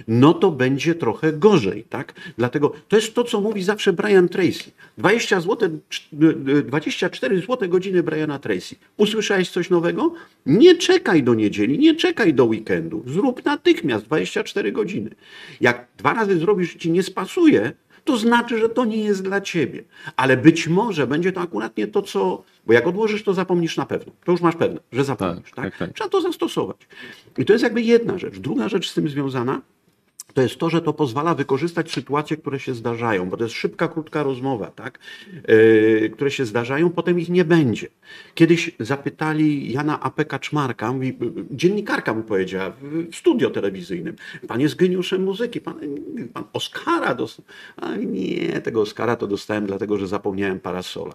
no 0.07 0.33
to 0.33 0.51
będzie 0.51 0.95
trochę 0.95 1.33
gorzej, 1.33 1.83
tak? 1.89 2.13
Dlatego 2.37 2.73
to 2.87 2.95
jest 2.95 3.15
to, 3.15 3.23
co 3.23 3.41
mówi 3.41 3.63
zawsze 3.63 3.93
Brian 3.93 4.29
Tracy. 4.29 4.71
20 4.97 5.41
zł, 5.41 5.69
24 6.65 7.41
zł 7.41 7.69
godziny 7.69 8.03
Briana 8.03 8.39
Tracy. 8.39 8.75
Usłyszałeś 8.97 9.49
coś 9.49 9.69
nowego? 9.69 10.13
Nie 10.45 10.75
czekaj 10.75 11.23
do 11.23 11.33
niedzieli, 11.33 11.79
nie 11.79 11.95
czekaj 11.95 12.33
do 12.33 12.45
weekendu. 12.45 13.03
Zrób 13.07 13.45
natychmiast 13.45 14.05
24 14.05 14.71
godziny. 14.71 15.09
Jak 15.61 15.87
dwa 15.97 16.13
razy 16.13 16.39
zrobisz 16.39 16.75
i 16.75 16.79
ci 16.79 16.91
nie 16.91 17.03
spasuje, 17.03 17.71
to 18.05 18.17
znaczy, 18.17 18.57
że 18.57 18.69
to 18.69 18.85
nie 18.85 19.03
jest 19.03 19.23
dla 19.23 19.41
ciebie. 19.41 19.83
Ale 20.15 20.37
być 20.37 20.67
może 20.67 21.07
będzie 21.07 21.31
to 21.31 21.41
akurat 21.41 21.77
nie 21.77 21.87
to, 21.87 22.01
co. 22.01 22.43
Bo 22.65 22.73
jak 22.73 22.87
odłożysz, 22.87 23.23
to 23.23 23.33
zapomnisz 23.33 23.77
na 23.77 23.85
pewno. 23.85 24.13
To 24.25 24.31
już 24.31 24.41
masz 24.41 24.55
pewne, 24.55 24.79
że 24.91 25.03
zapomnisz. 25.03 25.51
Tak, 25.51 25.55
Tak, 25.55 25.77
tak, 25.77 25.77
tak. 25.77 25.95
Trzeba 25.95 26.09
to 26.09 26.21
zastosować. 26.21 26.77
I 27.37 27.45
to 27.45 27.53
jest 27.53 27.63
jakby 27.63 27.81
jedna 27.81 28.17
rzecz. 28.17 28.39
Druga 28.39 28.69
rzecz 28.69 28.89
z 28.89 28.93
tym 28.93 29.09
związana 29.09 29.61
to 30.33 30.41
jest 30.41 30.55
to, 30.55 30.69
że 30.69 30.81
to 30.81 30.93
pozwala 30.93 31.35
wykorzystać 31.35 31.91
sytuacje, 31.91 32.37
które 32.37 32.59
się 32.59 32.73
zdarzają, 32.73 33.29
bo 33.29 33.37
to 33.37 33.43
jest 33.43 33.55
szybka, 33.55 33.87
krótka 33.87 34.23
rozmowa, 34.23 34.71
tak? 34.71 34.99
Yy, 35.47 36.09
które 36.13 36.31
się 36.31 36.45
zdarzają, 36.45 36.89
potem 36.89 37.19
ich 37.19 37.29
nie 37.29 37.45
będzie. 37.45 37.87
Kiedyś 38.35 38.71
zapytali 38.79 39.71
Jana 39.71 39.99
A.P. 39.99 40.25
Kaczmarka, 40.25 40.93
mówi, 40.93 41.17
dziennikarka 41.51 42.13
mu 42.13 42.23
powiedziała 42.23 42.73
w 42.81 43.15
studio 43.15 43.49
telewizyjnym, 43.49 44.15
pan 44.47 44.61
jest 44.61 44.75
geniuszem 44.75 45.23
muzyki, 45.23 45.61
pan, 45.61 45.75
pan 46.33 46.43
Oscara 46.53 47.15
dostał. 47.15 47.45
A 47.77 47.95
nie, 47.95 48.61
tego 48.61 48.81
Oscara 48.81 49.15
to 49.15 49.27
dostałem 49.27 49.65
dlatego, 49.65 49.97
że 49.97 50.07
zapomniałem 50.07 50.59
parasola. 50.59 51.13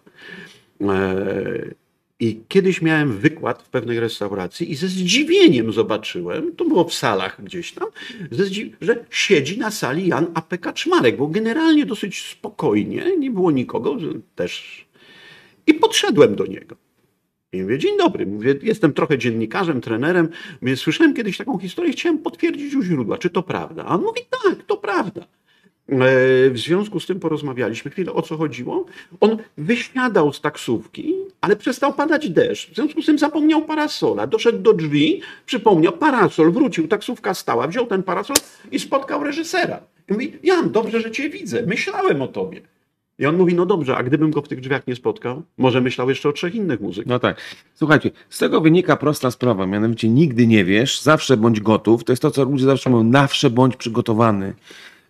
Yy, 0.81 1.86
i 2.21 2.41
kiedyś 2.49 2.83
miałem 2.83 3.19
wykład 3.19 3.63
w 3.63 3.69
pewnej 3.69 4.01
restauracji 4.01 4.71
i 4.71 4.75
ze 4.75 4.89
zdziwieniem 4.89 5.73
zobaczyłem, 5.73 6.57
to 6.57 6.65
było 6.65 6.85
w 6.85 6.95
salach 6.95 7.45
gdzieś 7.45 7.73
tam, 7.73 7.89
że 8.81 9.05
siedzi 9.11 9.59
na 9.59 9.71
sali 9.71 10.09
Jan 10.09 10.27
A.P. 10.35 10.59
Kaczmarek, 10.59 11.17
bo 11.17 11.27
generalnie 11.27 11.87
dosyć 11.87 12.23
spokojnie, 12.23 13.17
nie 13.19 13.31
było 13.31 13.51
nikogo, 13.51 13.97
też. 14.35 14.85
I 15.67 15.75
podszedłem 15.75 16.37
do 16.37 16.47
niego. 16.47 16.77
I 17.53 17.63
mówię, 17.63 17.79
dzień 17.79 17.99
dobry, 17.99 18.27
mówię, 18.27 18.55
jestem 18.63 18.93
trochę 18.93 19.19
dziennikarzem, 19.19 19.81
trenerem, 19.81 20.29
mówię, 20.61 20.77
słyszałem 20.77 21.15
kiedyś 21.15 21.37
taką 21.37 21.59
historię, 21.59 21.93
chciałem 21.93 22.19
potwierdzić 22.19 22.75
u 22.75 22.83
źródła, 22.83 23.19
czy 23.19 23.31
to 23.31 23.43
prawda. 23.43 23.85
A 23.85 23.95
on 23.95 24.03
mówi, 24.03 24.21
tak, 24.45 24.65
to 24.65 24.77
prawda. 24.77 25.27
E, 25.89 26.51
w 26.51 26.59
związku 26.59 27.01
z 27.01 27.07
tym 27.07 27.21
porozmawialiśmy 27.21 27.91
chwilę, 27.91 28.13
o 28.13 28.23
co 28.23 28.37
chodziło. 28.37 28.85
On 29.21 29.37
wysiadał 29.59 30.33
z 30.33 30.41
taksówki, 30.41 31.15
ale 31.41 31.57
przestał 31.57 31.93
padać 31.93 32.31
deszcz. 32.31 32.71
W 32.71 32.75
związku 32.75 33.03
z 33.03 33.07
tym 33.07 33.19
zapomniał 33.19 33.63
parasola. 33.63 34.27
Doszedł 34.27 34.59
do 34.59 34.73
drzwi, 34.73 35.21
przypomniał 35.47 35.93
parasol, 35.93 36.53
wrócił, 36.53 36.89
taksówka 36.89 37.35
stała, 37.35 37.69
wziął 37.69 37.87
ten 37.87 38.03
parasol 38.03 38.37
i 38.73 38.79
spotkał 38.79 39.25
reżysera. 39.25 39.81
I 40.09 40.13
mówi, 40.13 40.33
Jan, 40.43 40.71
dobrze, 40.71 41.01
że 41.01 41.11
cię 41.11 41.31
widzę, 41.31 41.63
myślałem 41.67 42.23
o 42.23 42.29
tobie. 42.29 42.61
I 43.19 43.27
on 43.27 43.37
mówi, 43.37 43.55
no 43.55 43.67
dobrze, 43.67 43.97
a 43.97 44.03
gdybym 44.03 44.31
go 44.31 44.43
w 44.43 44.49
tych 44.49 44.61
drzwiach 44.61 44.87
nie 44.87 44.97
spotkał, 44.97 45.43
może 45.59 45.81
myślał 45.81 46.09
jeszcze 46.09 46.29
o 46.29 46.33
trzech 46.33 46.55
innych 46.55 46.81
muzykach. 46.81 47.09
No 47.09 47.19
tak. 47.19 47.41
Słuchajcie, 47.75 48.11
z 48.31 48.39
tego 48.39 48.61
wynika 48.61 48.97
prosta 48.97 49.31
sprawa, 49.31 49.67
mianowicie 49.67 50.09
nigdy 50.09 50.47
nie 50.47 50.65
wiesz, 50.65 51.01
zawsze 51.01 51.37
bądź 51.37 51.61
gotów. 51.61 52.05
To 52.05 52.13
jest 52.13 52.23
to, 52.23 52.31
co 52.31 52.45
ludzie 52.45 52.65
zawsze 52.65 52.91
mówią, 52.91 53.13
zawsze 53.13 53.51
bądź 53.51 53.77
przygotowany. 53.77 54.55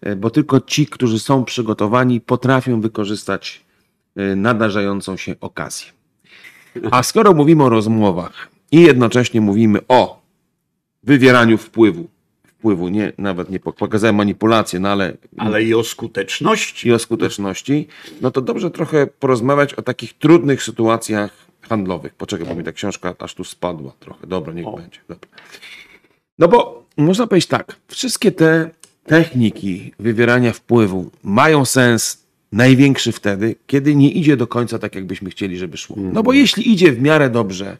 E, 0.07 0.17
bo 0.17 0.31
tylko 0.31 0.61
ci, 0.61 0.87
którzy 0.87 1.19
są 1.19 1.45
przygotowani, 1.45 2.21
potrafią 2.21 2.81
wykorzystać 2.81 3.65
e, 4.17 4.37
nadarzającą 4.37 5.17
się 5.17 5.35
okazję. 5.41 5.89
A 6.91 7.03
skoro 7.03 7.35
mówimy 7.35 7.65
o 7.65 7.69
rozmowach 7.69 8.49
i 8.73 8.83
jednocześnie 8.83 9.41
mówimy 9.41 9.79
o 9.89 10.23
wywieraniu 11.03 11.59
wpływu, 11.59 12.09
wpływu, 12.47 12.89
nie, 12.89 13.13
nawet 13.19 13.51
nie 13.51 13.61
pokazałem 13.61 14.17
manipulację, 14.17 14.81
no 14.81 14.89
ale. 14.89 15.17
Ale 15.39 15.63
i 15.63 15.75
o 15.75 15.85
skuteczności. 15.85 16.89
I 16.89 16.93
o 16.93 16.99
skuteczności, 16.99 17.89
no 18.21 18.31
to 18.31 18.41
dobrze 18.41 18.71
trochę 18.71 19.07
porozmawiać 19.07 19.75
o 19.75 19.83
takich 19.83 20.19
trudnych 20.19 20.63
sytuacjach 20.63 21.31
handlowych. 21.61 22.15
Poczekaj, 22.15 22.47
bo 22.47 22.55
mi 22.55 22.65
ta 22.65 22.73
książka 22.73 23.15
aż 23.19 23.35
tu 23.35 23.45
spadła 23.45 23.93
trochę. 24.01 24.27
Dobra, 24.27 24.53
niech 24.53 24.67
o. 24.67 24.77
będzie. 24.77 25.01
Dobra. 25.09 25.29
No 26.39 26.49
bo 26.49 26.87
można 26.97 27.27
powiedzieć 27.27 27.49
tak, 27.49 27.77
wszystkie 27.89 28.33
te 28.33 28.71
techniki 29.07 29.93
wywierania 29.99 30.53
wpływu 30.53 31.11
mają 31.23 31.65
sens 31.65 32.27
największy 32.53 33.13
wtedy, 33.13 33.55
kiedy 33.67 33.95
nie 33.95 34.11
idzie 34.11 34.37
do 34.37 34.47
końca 34.47 34.79
tak, 34.79 34.95
jakbyśmy 34.95 35.31
chcieli, 35.31 35.59
żeby 35.59 35.77
szło. 35.77 35.97
No 35.99 36.23
bo 36.23 36.33
jeśli 36.33 36.73
idzie 36.73 36.93
w 36.93 37.03
miarę 37.03 37.31
dobrze, 37.31 37.77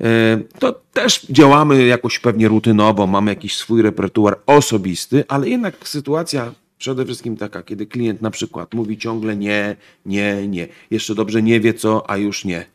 e, 0.00 0.40
to 0.58 0.80
też 0.92 1.26
działamy 1.30 1.86
jakoś 1.86 2.18
pewnie 2.18 2.48
rutynowo, 2.48 3.06
mamy 3.06 3.30
jakiś 3.30 3.56
swój 3.56 3.82
repertuar 3.82 4.38
osobisty, 4.46 5.24
ale 5.28 5.48
jednak 5.48 5.88
sytuacja 5.88 6.52
przede 6.78 7.04
wszystkim 7.04 7.36
taka, 7.36 7.62
kiedy 7.62 7.86
klient 7.86 8.22
na 8.22 8.30
przykład 8.30 8.74
mówi 8.74 8.98
ciągle 8.98 9.36
nie, 9.36 9.76
nie, 10.06 10.48
nie, 10.48 10.68
jeszcze 10.90 11.14
dobrze 11.14 11.42
nie 11.42 11.60
wie 11.60 11.74
co, 11.74 12.10
a 12.10 12.16
już 12.16 12.44
nie. 12.44 12.66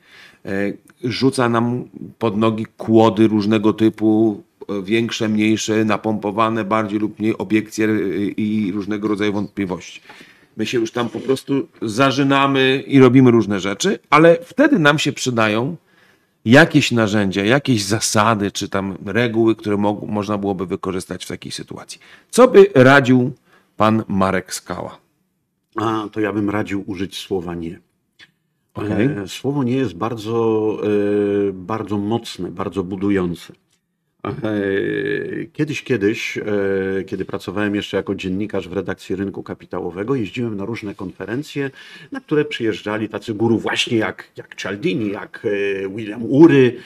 E, 0.46 0.50
rzuca 1.03 1.50
nam 1.50 1.84
pod 2.20 2.38
nogi 2.38 2.65
kłody 2.77 3.27
różnego 3.27 3.74
typu, 3.74 4.44
większe, 4.84 5.29
mniejsze, 5.29 5.86
napompowane 5.86 6.63
bardziej 6.63 7.00
lub 7.00 7.20
mniej 7.20 7.38
obiekcje 7.38 7.88
i 8.38 8.72
różnego 8.74 9.08
rodzaju 9.08 9.34
wątpliwości. 9.34 10.01
My 10.58 10.65
się 10.65 10.79
już 10.79 10.91
tam 10.91 11.10
po 11.10 11.20
prostu 11.20 11.67
zażynamy 11.82 12.84
i 12.88 13.00
robimy 13.00 13.32
różne 13.32 13.60
rzeczy, 13.60 14.00
ale 14.10 14.38
wtedy 14.43 14.79
nam 14.79 15.00
się 15.00 15.13
przydają 15.13 15.75
jakieś 16.46 16.91
narzędzia, 16.91 17.46
jakieś 17.46 17.84
zasady, 17.84 18.51
czy 18.51 18.70
tam 18.70 18.98
reguły, 19.05 19.55
które 19.55 19.77
mo 19.77 20.01
można 20.08 20.38
byłoby 20.38 20.65
wykorzystać 20.65 21.25
w 21.25 21.27
takiej 21.27 21.51
sytuacji. 21.51 22.00
Co 22.29 22.48
by 22.48 22.65
radził 22.75 23.32
pan 23.77 24.03
Marek 24.08 24.53
Skała? 24.53 24.98
A, 25.75 26.08
to 26.12 26.20
ja 26.20 26.34
bym 26.34 26.50
radził 26.50 26.84
użyć 26.88 27.17
słowa 27.17 27.55
nie. 27.55 27.79
Okay. 28.74 29.24
E, 29.24 29.27
słowo 29.27 29.63
nie 29.63 29.75
jest 29.75 29.93
bardzo, 29.93 30.77
e, 30.84 31.53
bardzo 31.53 31.98
mocne, 31.98 32.51
bardzo 32.51 32.84
budujące. 32.84 33.53
Kiedyś, 35.53 35.84
kiedyś, 35.84 36.38
e, 36.38 36.44
kiedy 37.06 37.25
pracowałem 37.25 37.75
jeszcze 37.75 37.98
jako 37.98 38.15
dziennikarz 38.15 38.68
w 38.68 38.74
redakcji 38.74 39.15
rynku 39.15 39.44
kapitałowego, 39.44 40.15
jeździłem 40.15 40.58
na 40.58 40.65
różne 40.65 40.96
konferencje, 40.96 41.72
na 42.12 42.22
które 42.22 42.46
przyjeżdżali 42.46 43.10
tacy 43.10 43.34
guru 43.34 43.60
właśnie 43.60 43.98
jak, 43.98 44.27
jak 44.38 44.56
Cialdini, 44.56 45.12
jak 45.12 45.46
e, 45.46 45.89
William 45.89 46.25
Ury, 46.25 46.77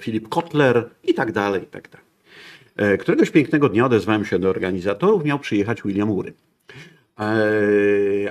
Filip 0.00 0.26
e, 0.26 0.28
Kotler 0.28 0.88
i 1.04 1.14
tak 1.14 1.32
dalej, 1.32 1.62
i 1.62 1.66
tak 1.66 1.88
dalej. 1.88 2.04
Któregoś 2.98 3.30
pięknego 3.30 3.68
dnia 3.68 3.86
odezwałem 3.86 4.24
się 4.24 4.38
do 4.38 4.50
organizatorów, 4.50 5.24
miał 5.24 5.38
przyjechać 5.38 5.82
William 5.82 6.10
Ury. 6.10 6.32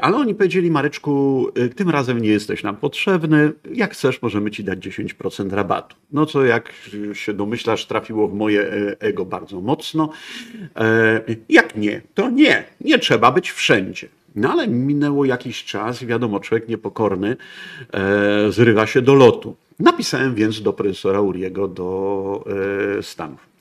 Ale 0.02 0.18
oni 0.18 0.36
powiedzieli, 0.36 0.72
Mareczku, 0.72 1.48
y, 1.58 1.70
tym 1.70 1.90
razem 1.90 2.20
nie 2.20 2.30
jesteś 2.30 2.64
nam 2.64 2.76
potrzebny. 2.76 3.52
Jak 3.74 3.92
chcesz, 3.92 4.22
możemy 4.22 4.52
ci 4.52 4.64
dać 4.64 4.80
10% 4.80 5.54
rabatu. 5.54 5.96
No 6.12 6.26
co, 6.26 6.46
jak 6.46 6.74
się 7.14 7.34
domyślasz, 7.34 7.86
trafiło 7.86 8.28
w 8.28 8.34
moje 8.34 8.62
e, 8.62 8.96
ego 9.00 9.26
bardzo 9.26 9.62
mocno. 9.62 10.10
E, 10.76 11.22
jak 11.50 11.76
nie, 11.76 12.02
to 12.14 12.30
nie. 12.30 12.64
Nie 12.82 13.00
trzeba 13.00 13.32
być 13.32 13.52
wszędzie. 13.52 14.08
No 14.36 14.52
ale 14.52 14.68
minęło 14.68 15.26
jakiś 15.26 15.64
czas 15.64 16.02
i 16.02 16.06
wiadomo, 16.06 16.40
człowiek 16.40 16.68
niepokorny 16.68 17.38
e, 17.94 18.52
zrywa 18.52 18.88
się 18.88 19.02
do 19.02 19.14
lotu. 19.14 19.56
Napisałem 19.80 20.36
więc 20.36 20.62
do 20.62 20.74
profesora 20.74 21.22
Uriego 21.22 21.68
do 21.68 22.46
Stanów. 23.02 23.53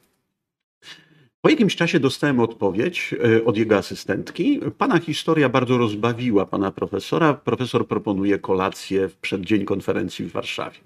Po 1.42 1.50
jakimś 1.50 1.76
czasie 1.76 2.00
dostałem 2.00 2.40
odpowiedź 2.40 3.14
e, 3.24 3.44
od 3.44 3.56
jego 3.56 3.76
asystentki. 3.76 4.60
Pana 4.78 4.98
historia 5.00 5.48
bardzo 5.48 5.78
rozbawiła 5.78 6.46
pana 6.46 6.70
profesora. 6.70 7.34
Profesor 7.34 7.88
proponuje 7.88 8.38
kolację 8.38 9.08
w 9.08 9.16
przeddzień 9.16 9.64
konferencji 9.64 10.24
w 10.24 10.32
Warszawie. 10.32 10.78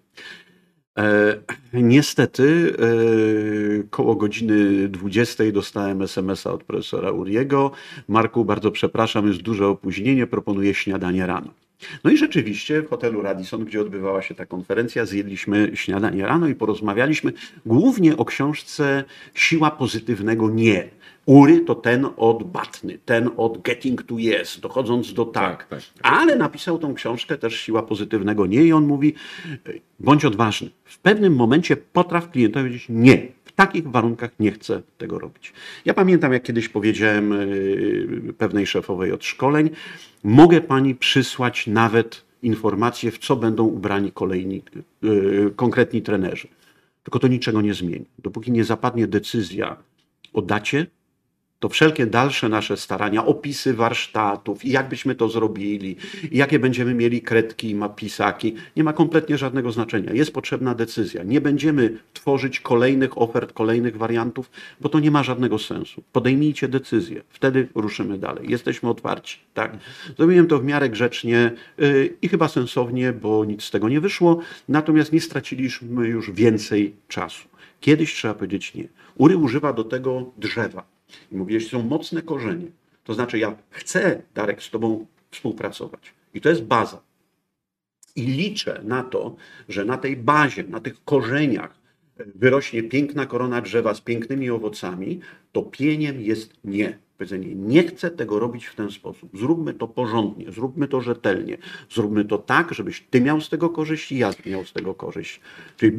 E, 0.99 1.37
niestety, 1.73 2.77
e, 2.79 3.89
koło 3.91 4.15
godziny 4.15 4.89
20 4.89 5.45
dostałem 5.53 6.03
SMS-a 6.03 6.53
od 6.53 6.65
profesora 6.65 7.11
Uriego. 7.11 7.71
Marku, 8.09 8.45
bardzo 8.45 8.71
przepraszam, 8.71 9.27
jest 9.27 9.43
duże 9.43 9.67
opóźnienie, 9.69 10.27
proponuję 10.27 10.75
śniadanie 10.75 11.27
rano. 11.27 11.66
No 12.05 12.11
i 12.11 12.17
rzeczywiście 12.17 12.83
w 12.83 12.89
hotelu 12.89 13.23
Radisson, 13.23 13.65
gdzie 13.65 13.81
odbywała 13.81 14.23
się 14.23 14.35
ta 14.35 14.47
konferencja, 14.47 15.07
zjedliśmy 15.07 15.71
śniadanie 15.75 16.27
rano 16.27 16.49
i 16.49 16.55
porozmawialiśmy 16.55 17.33
głównie 17.67 18.17
o 18.17 18.25
książce 18.25 19.05
Siła 19.35 19.71
pozytywnego 19.71 20.51
nie. 20.51 20.89
Ury 21.27 21.61
to 21.61 21.75
ten 21.75 22.07
od 22.17 22.43
Batny, 22.43 22.99
ten 23.05 23.31
od 23.37 23.63
Getting 23.63 24.03
to 24.03 24.15
Yes, 24.15 24.61
dochodząc 24.61 25.13
do 25.13 25.25
tak. 25.25 25.67
tak, 25.67 25.83
tak. 25.83 25.83
Ale 26.03 26.37
napisał 26.37 26.79
tą 26.79 26.95
książkę 26.95 27.39
też 27.39 27.61
Siła 27.61 27.83
pozytywnego 27.83 28.47
nie 28.47 28.65
i 28.65 28.73
on 28.73 28.87
mówi, 28.87 29.15
bądź 30.01 30.25
odważny. 30.25 30.71
W 30.85 30.99
pewnym 30.99 31.35
momencie 31.37 31.77
potraw 31.77 32.31
klientowi 32.31 32.67
powiedzieć 32.67 32.87
nie. 32.89 33.36
Takich 33.57 33.91
warunkach 33.91 34.31
nie 34.41 34.53
chcę 34.53 34.83
tego 34.99 35.19
robić. 35.19 35.53
Ja 35.85 35.95
pamiętam, 35.95 36.33
jak 36.33 36.43
kiedyś 36.43 36.69
powiedziałem 36.69 37.33
y, 37.33 38.35
pewnej 38.39 38.67
szefowej 38.67 39.13
od 39.13 39.25
szkoleń, 39.25 39.71
mogę 40.25 40.61
pani 40.61 40.95
przysłać 40.95 41.67
nawet 41.67 42.25
informacje, 42.43 43.11
w 43.11 43.19
co 43.19 43.37
będą 43.37 43.65
ubrani 43.65 44.13
kolejni, 44.13 44.63
y, 45.05 45.51
konkretni 45.57 46.03
trenerzy. 46.03 46.49
Tylko 47.03 47.19
to 47.19 47.29
niczego 47.29 47.61
nie 47.61 47.75
zmieni. 47.75 48.05
Dopóki 48.19 48.53
nie 48.53 48.65
zapadnie 48.65 49.07
decyzja 49.07 49.77
o 50.33 50.43
dacie, 50.43 50.87
to 51.59 51.69
wszelkie 51.69 52.07
dalsze 52.07 52.49
nasze 52.49 52.77
starania, 52.77 53.27
opisy 53.27 53.75
warsztatów 53.75 54.65
i 54.65 54.71
jak 54.71 54.89
byśmy 54.89 55.15
to 55.15 55.29
zrobili, 55.29 55.97
i 56.31 56.37
jakie 56.37 56.59
będziemy 56.59 56.95
mieli 56.95 57.23
kredki 57.23 57.71
i 57.71 57.75
mapisaki, 57.75 58.55
nie 58.77 58.85
ma 58.85 58.93
kompletnie 58.93 59.39
żadnego 59.39 59.73
znaczenia. 59.73 60.13
Jest 60.13 60.33
potrzebna 60.33 60.75
decyzja. 60.75 61.23
Nie 61.23 61.41
będziemy 61.41 61.99
tworzyć 62.13 62.61
kolejnych 62.61 63.19
ofert, 63.19 63.53
kolejnych 63.53 63.97
wariantów, 63.97 64.51
bo 64.81 64.89
to 64.89 65.01
nie 65.01 65.11
ma 65.11 65.23
żadnego 65.23 65.59
sensu. 65.59 66.03
Podejmijcie 66.13 66.69
decyzję, 66.69 67.23
wtedy 67.29 67.69
ruszymy 67.75 68.19
dalej. 68.19 68.51
Jesteśmy 68.51 68.89
otwarci. 68.89 69.39
Tak? 69.55 69.77
Zrobiłem 70.17 70.47
to 70.47 70.59
w 70.59 70.65
miarę 70.65 70.89
grzecznie 70.89 71.53
yy, 71.79 72.15
i 72.23 72.29
chyba 72.29 72.49
sensownie, 72.49 73.13
bo 73.13 73.45
nic 73.45 73.65
z 73.65 73.71
tego 73.71 73.89
nie 73.89 74.01
wyszło, 74.01 74.39
natomiast 74.69 75.13
nie 75.13 75.21
straciliśmy 75.21 76.09
już 76.09 76.31
więcej 76.31 76.95
czasu. 77.09 77.49
Kiedyś 77.81 78.15
trzeba 78.15 78.35
powiedzieć 78.35 78.75
nie. 78.75 78.89
Ury 79.17 79.37
używa 79.37 79.73
do 79.73 79.85
tego 79.85 80.31
drzewa 80.37 80.96
I 81.33 81.37
mówiłeś, 81.37 81.69
są 81.69 81.83
mocne 81.83 82.23
korzenie. 82.23 82.67
To 83.05 83.15
znaczy, 83.15 83.39
ja 83.39 83.57
chcę, 83.71 84.23
Darek, 84.35 84.63
z 84.63 84.71
Tobą 84.71 85.07
współpracować. 85.31 86.15
I 86.35 86.41
to 86.41 86.49
jest 86.49 86.65
baza. 86.65 87.03
I 88.17 88.23
liczę 88.23 88.81
na 88.85 89.03
to, 89.03 89.37
że 89.69 89.85
na 89.85 89.99
tej 89.99 90.17
bazie, 90.17 90.65
na 90.65 90.81
tych 90.81 91.05
korzeniach 91.05 91.87
wyrośnie 92.17 92.83
piękna 92.83 93.27
korona 93.27 93.61
drzewa 93.61 93.95
z 93.95 94.01
pięknymi 94.01 94.51
owocami, 94.51 95.21
to 95.53 95.63
pieniem 95.63 96.21
jest 96.21 96.53
nie. 96.65 96.99
Powiedzenie, 97.19 97.55
nie 97.55 97.83
chcę 97.83 98.11
tego 98.11 98.39
robić 98.39 98.67
w 98.67 98.75
ten 98.75 98.91
sposób. 98.91 99.31
Zróbmy 99.39 99.75
to 99.75 99.89
porządnie, 99.89 100.53
zróbmy 100.53 100.89
to 100.89 101.01
rzetelnie, 101.01 101.59
zróbmy 101.91 102.25
to 102.25 102.39
tak, 102.39 102.75
żebyś 102.75 103.07
ty 103.11 103.21
miał 103.21 103.41
z 103.41 103.49
tego 103.49 103.71
korzyść 103.71 104.13
i 104.13 104.19
ja 104.19 104.31
miał 104.47 104.65
z 104.65 104.73
tego 104.73 104.95
korzyść. 104.95 105.41
Czyli 105.77 105.93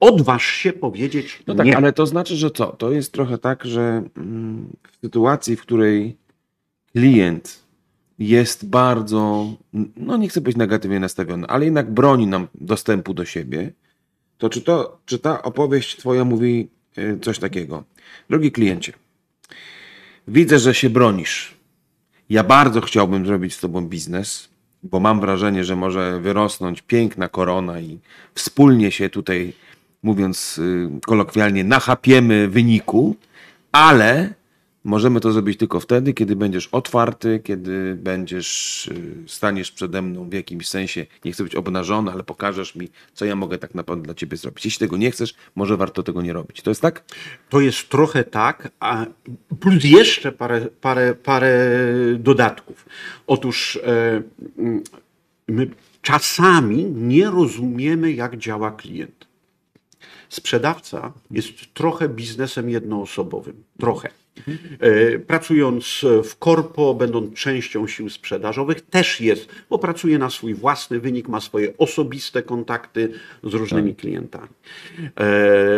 odważ 0.00 0.44
się 0.44 0.72
powiedzieć 0.72 1.42
No 1.46 1.54
tak, 1.54 1.66
nie. 1.66 1.76
ale 1.76 1.92
to 1.92 2.06
znaczy, 2.06 2.36
że 2.36 2.50
co? 2.50 2.66
To 2.66 2.92
jest 2.92 3.12
trochę 3.12 3.38
tak, 3.38 3.64
że 3.64 4.02
mm, 4.16 4.68
w 4.92 4.96
sytuacji, 5.00 5.56
w 5.56 5.62
której 5.62 6.16
klient 6.92 7.64
jest 8.18 8.66
bardzo, 8.68 9.46
no 9.96 10.16
nie 10.16 10.28
chcę 10.28 10.40
być 10.40 10.56
negatywnie 10.56 11.00
nastawiony, 11.00 11.46
ale 11.46 11.64
jednak 11.64 11.90
broni 11.90 12.26
nam 12.26 12.48
dostępu 12.54 13.14
do 13.14 13.24
siebie, 13.24 13.72
to 14.38 14.48
czy, 14.48 14.60
to, 14.60 14.98
czy 15.06 15.18
ta 15.18 15.42
opowieść 15.42 15.96
Twoja 15.96 16.24
mówi 16.24 16.68
y, 16.98 17.18
coś 17.22 17.38
takiego? 17.38 17.84
Drogi 18.30 18.52
kliencie, 18.52 18.92
widzę, 20.28 20.58
że 20.58 20.74
się 20.74 20.90
bronisz. 20.90 21.54
Ja 22.30 22.44
bardzo 22.44 22.80
chciałbym 22.80 23.26
zrobić 23.26 23.54
z 23.54 23.60
Tobą 23.60 23.86
biznes, 23.86 24.48
bo 24.82 25.00
mam 25.00 25.20
wrażenie, 25.20 25.64
że 25.64 25.76
może 25.76 26.20
wyrosnąć 26.20 26.82
piękna 26.82 27.28
korona 27.28 27.80
i 27.80 27.98
wspólnie 28.34 28.90
się 28.90 29.10
tutaj, 29.10 29.52
mówiąc 30.04 30.58
y, 30.58 30.88
kolokwialnie, 31.06 31.64
nachapiemy 31.64 32.48
wyniku, 32.48 33.16
ale 33.72 34.34
możemy 34.84 35.20
to 35.20 35.32
zrobić 35.32 35.58
tylko 35.58 35.80
wtedy, 35.80 36.14
kiedy 36.14 36.36
będziesz 36.36 36.68
otwarty, 36.72 37.40
kiedy 37.44 37.94
będziesz, 37.94 38.86
y, 38.86 39.14
staniesz 39.26 39.72
przede 39.72 40.02
mną 40.02 40.28
w 40.28 40.32
jakimś 40.32 40.68
sensie, 40.68 41.06
nie 41.24 41.32
chcę 41.32 41.44
być 41.44 41.54
obnażony, 41.54 42.10
ale 42.10 42.22
pokażesz 42.22 42.74
mi, 42.74 42.88
co 43.12 43.24
ja 43.24 43.36
mogę 43.36 43.58
tak 43.58 43.74
naprawdę 43.74 44.04
dla 44.04 44.14
ciebie 44.14 44.36
zrobić. 44.36 44.64
Jeśli 44.64 44.86
tego 44.86 44.96
nie 44.96 45.10
chcesz, 45.10 45.34
może 45.54 45.76
warto 45.76 46.02
tego 46.02 46.22
nie 46.22 46.32
robić. 46.32 46.62
To 46.62 46.70
jest 46.70 46.82
tak? 46.82 47.04
To 47.48 47.60
jest 47.60 47.88
trochę 47.88 48.24
tak, 48.24 48.70
a 48.80 49.06
plus 49.60 49.84
jeszcze 49.84 50.32
parę, 50.32 50.66
parę, 50.80 51.14
parę 51.14 51.70
dodatków. 52.18 52.86
Otóż 53.26 53.78
e, 53.86 54.22
my 55.48 55.70
czasami 56.02 56.84
nie 56.84 57.30
rozumiemy, 57.30 58.12
jak 58.12 58.36
działa 58.36 58.70
klient. 58.70 59.33
Sprzedawca 60.28 61.12
jest 61.30 61.74
trochę 61.74 62.08
biznesem 62.08 62.70
jednoosobowym. 62.70 63.64
Trochę. 63.80 64.08
E, 64.80 65.18
Pracując 65.18 66.04
w 66.24 66.36
korpo, 66.38 66.94
będąc 66.94 67.34
częścią 67.34 67.86
sił 67.86 68.10
sprzedażowych, 68.10 68.80
też 68.80 69.20
jest, 69.20 69.48
bo 69.70 69.78
pracuje 69.78 70.18
na 70.18 70.30
swój 70.30 70.54
własny 70.54 71.00
wynik, 71.00 71.28
ma 71.28 71.40
swoje 71.40 71.78
osobiste 71.78 72.42
kontakty 72.42 73.12
z 73.42 73.54
różnymi 73.54 73.94
klientami. 73.94 74.48
E, 74.98 75.10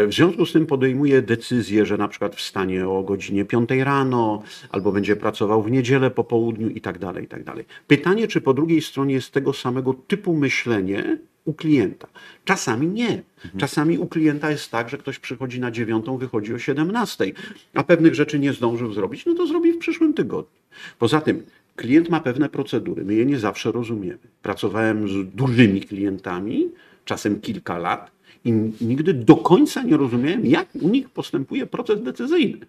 W 0.06 0.08
związku 0.10 0.46
z 0.46 0.52
tym 0.52 0.66
podejmuje 0.66 1.22
decyzję, 1.22 1.86
że 1.86 1.96
na 1.96 2.08
przykład 2.08 2.36
wstanie 2.36 2.88
o 2.88 3.02
godzinie 3.02 3.44
5 3.44 3.70
rano, 3.70 4.42
albo 4.70 4.92
będzie 4.92 5.16
pracował 5.16 5.62
w 5.62 5.70
niedzielę 5.70 6.10
po 6.10 6.24
południu 6.24 6.68
i 6.68 6.80
tak 6.80 6.98
dalej, 6.98 7.24
i 7.24 7.28
tak 7.28 7.44
dalej. 7.44 7.64
Pytanie, 7.86 8.28
czy 8.28 8.40
po 8.40 8.54
drugiej 8.54 8.82
stronie 8.82 9.14
jest 9.14 9.30
tego 9.32 9.52
samego 9.52 9.94
typu 9.94 10.34
myślenie, 10.34 11.18
u 11.46 11.52
klienta. 11.54 12.06
Czasami 12.44 12.86
nie. 12.88 13.22
Czasami 13.58 13.98
u 13.98 14.06
klienta 14.06 14.50
jest 14.50 14.70
tak, 14.70 14.88
że 14.88 14.98
ktoś 14.98 15.18
przychodzi 15.18 15.60
na 15.60 15.70
dziewiątą, 15.70 16.18
wychodzi 16.18 16.54
o 16.54 16.58
17, 16.58 17.32
a 17.74 17.84
pewnych 17.84 18.14
rzeczy 18.14 18.38
nie 18.38 18.52
zdążył 18.52 18.92
zrobić, 18.92 19.26
no 19.26 19.34
to 19.34 19.46
zrobi 19.46 19.72
w 19.72 19.78
przyszłym 19.78 20.14
tygodniu. 20.14 20.60
Poza 20.98 21.20
tym 21.20 21.42
klient 21.76 22.08
ma 22.10 22.20
pewne 22.20 22.48
procedury, 22.48 23.04
my 23.04 23.14
je 23.14 23.26
nie 23.26 23.38
zawsze 23.38 23.72
rozumiemy. 23.72 24.18
Pracowałem 24.42 25.08
z 25.08 25.12
dużymi 25.34 25.80
klientami, 25.80 26.68
czasem 27.04 27.40
kilka 27.40 27.78
lat 27.78 28.10
i 28.44 28.52
nigdy 28.80 29.14
do 29.14 29.36
końca 29.36 29.82
nie 29.82 29.96
rozumiałem, 29.96 30.46
jak 30.46 30.68
u 30.80 30.88
nich 30.88 31.10
postępuje 31.10 31.66
proces 31.66 32.02
decyzyjny, 32.02 32.66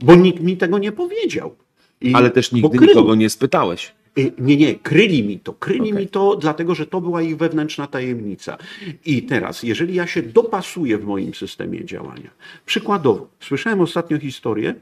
bo 0.00 0.14
nikt 0.14 0.40
mi 0.42 0.56
tego 0.56 0.78
nie 0.78 0.92
powiedział. 0.92 1.54
I- 2.00 2.14
Ale 2.14 2.30
też 2.30 2.52
nigdy 2.52 2.78
krył. 2.78 2.88
nikogo 2.88 3.14
nie 3.14 3.30
spytałeś. 3.30 3.92
Y, 4.18 4.32
Nie, 4.38 4.56
nie, 4.56 4.74
kryli 4.74 5.22
mi 5.22 5.40
to. 5.40 5.52
Kryli 5.52 5.80
Okej. 5.80 5.92
mi 5.92 6.08
to, 6.08 6.36
dlatego 6.36 6.74
że 6.74 6.86
to 6.86 7.00
była 7.00 7.22
ich 7.22 7.36
wewnętrzna 7.36 7.86
tajemnica. 7.86 8.58
I 9.06 9.22
teraz, 9.22 9.62
jeżeli 9.62 9.94
ja 9.94 10.06
się 10.06 10.22
dopasuję 10.22 10.98
w 10.98 11.04
moim 11.04 11.34
systemie 11.34 11.84
działania, 11.84 12.30
przykładowo, 12.66 13.28
słyszałem 13.40 13.80
ostatnio 13.80 14.18
historię, 14.18 14.74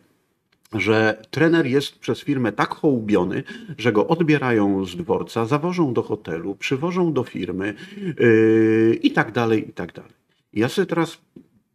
że 0.73 1.23
trener 1.31 1.67
jest 1.67 1.99
przez 1.99 2.21
firmę 2.21 2.53
tak 2.53 2.75
hołubiony, 2.75 3.43
że 3.79 3.93
go 3.93 4.07
odbierają 4.07 4.85
z 4.85 4.97
dworca, 4.97 5.47
zawożą 5.47 5.93
do 5.93 6.03
hotelu, 6.03 6.55
przywożą 6.55 7.13
do 7.13 7.25
firmy 7.25 7.75
yy, 8.19 8.99
i 9.03 9.11
tak 9.11 9.33
dalej, 9.33 9.69
i 9.69 9.73
tak 9.73 9.93
dalej. 9.93 10.13
Ja 10.53 10.69
sobie 10.69 10.87
teraz, 10.87 11.19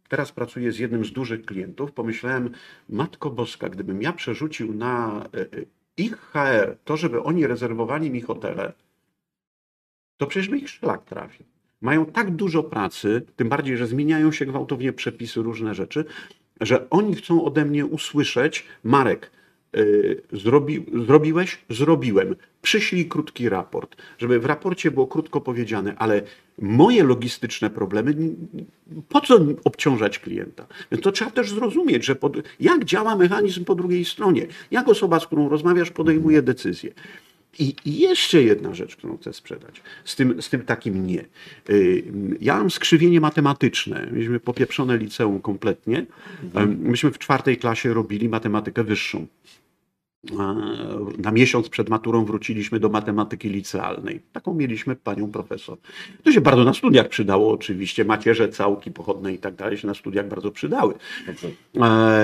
teraz 0.08 0.32
pracuję 0.32 0.72
z 0.72 0.78
jednym 0.78 1.04
z 1.04 1.12
dużych 1.12 1.44
klientów, 1.44 1.92
pomyślałem, 1.92 2.50
Matko 2.88 3.30
Boska, 3.30 3.68
gdybym 3.68 4.02
ja 4.02 4.12
przerzucił 4.12 4.74
na 4.74 5.24
e, 5.34 5.40
e, 5.40 5.46
ich 5.96 6.16
HR 6.16 6.76
to, 6.84 6.96
żeby 6.96 7.22
oni 7.22 7.46
rezerwowali 7.46 8.10
mi 8.10 8.20
hotele, 8.20 8.72
to 10.16 10.26
przecież 10.26 10.48
by 10.48 10.58
ich 10.58 10.70
szlak 10.70 11.04
trafił. 11.04 11.46
Mają 11.80 12.06
tak 12.06 12.30
dużo 12.30 12.62
pracy, 12.62 13.26
tym 13.36 13.48
bardziej, 13.48 13.76
że 13.76 13.86
zmieniają 13.86 14.32
się 14.32 14.46
gwałtownie 14.46 14.92
przepisy, 14.92 15.42
różne 15.42 15.74
rzeczy, 15.74 16.04
że 16.60 16.90
oni 16.90 17.14
chcą 17.14 17.44
ode 17.44 17.64
mnie 17.64 17.86
usłyszeć, 17.86 18.66
Marek, 18.84 19.30
zrobi, 20.32 20.86
zrobiłeś? 21.06 21.58
Zrobiłem. 21.70 22.36
Przyślij 22.62 23.08
krótki 23.08 23.48
raport, 23.48 23.96
żeby 24.18 24.38
w 24.38 24.44
raporcie 24.44 24.90
było 24.90 25.06
krótko 25.06 25.40
powiedziane, 25.40 25.94
ale 25.96 26.22
moje 26.58 27.04
logistyczne 27.04 27.70
problemy, 27.70 28.14
po 29.08 29.20
co 29.20 29.38
obciążać 29.64 30.18
klienta? 30.18 30.66
Więc 30.92 31.04
to 31.04 31.12
trzeba 31.12 31.30
też 31.30 31.50
zrozumieć, 31.50 32.04
że 32.04 32.14
pod, 32.14 32.36
jak 32.60 32.84
działa 32.84 33.16
mechanizm 33.16 33.64
po 33.64 33.74
drugiej 33.74 34.04
stronie, 34.04 34.46
jak 34.70 34.88
osoba, 34.88 35.20
z 35.20 35.26
którą 35.26 35.48
rozmawiasz, 35.48 35.90
podejmuje 35.90 36.42
decyzję. 36.42 36.92
I 37.58 37.74
i 37.84 37.98
jeszcze 37.98 38.42
jedna 38.42 38.74
rzecz, 38.74 38.96
którą 38.96 39.16
chcę 39.16 39.32
sprzedać, 39.32 39.82
z 40.04 40.16
tym, 40.16 40.42
z 40.42 40.50
tym 40.50 40.62
takim 40.62 41.06
nie. 41.06 41.24
Y, 41.70 42.04
Ja 42.40 42.56
mam 42.56 42.70
skrzywienie 42.70 43.20
matematyczne. 43.20 44.08
Mieliśmy 44.12 44.40
popieprzone 44.40 44.96
liceum 44.98 45.40
kompletnie. 45.40 46.06
Em, 46.54 46.78
Myśmy 46.80 47.10
w 47.10 47.18
czwartej 47.18 47.56
klasie 47.56 47.94
robili 47.94 48.28
matematykę 48.28 48.84
wyższą. 48.84 49.26
Na 51.18 51.32
miesiąc 51.32 51.68
przed 51.68 51.88
maturą 51.88 52.24
wróciliśmy 52.24 52.80
do 52.80 52.88
matematyki 52.88 53.48
licealnej. 53.48 54.20
Taką 54.32 54.54
mieliśmy 54.54 54.96
panią 54.96 55.30
profesor. 55.32 55.78
To 56.22 56.32
się 56.32 56.40
bardzo 56.40 56.64
na 56.64 56.74
studiach 56.74 57.08
przydało 57.08 57.52
oczywiście. 57.52 58.04
Macierze, 58.04 58.48
całki 58.48 58.90
pochodne 58.90 59.32
i 59.34 59.38
tak 59.38 59.54
dalej 59.54 59.78
się 59.78 59.86
na 59.86 59.94
studiach 59.94 60.28
bardzo 60.28 60.50
przydały. 60.50 60.94
E, 61.74 61.78
Na 61.78 62.14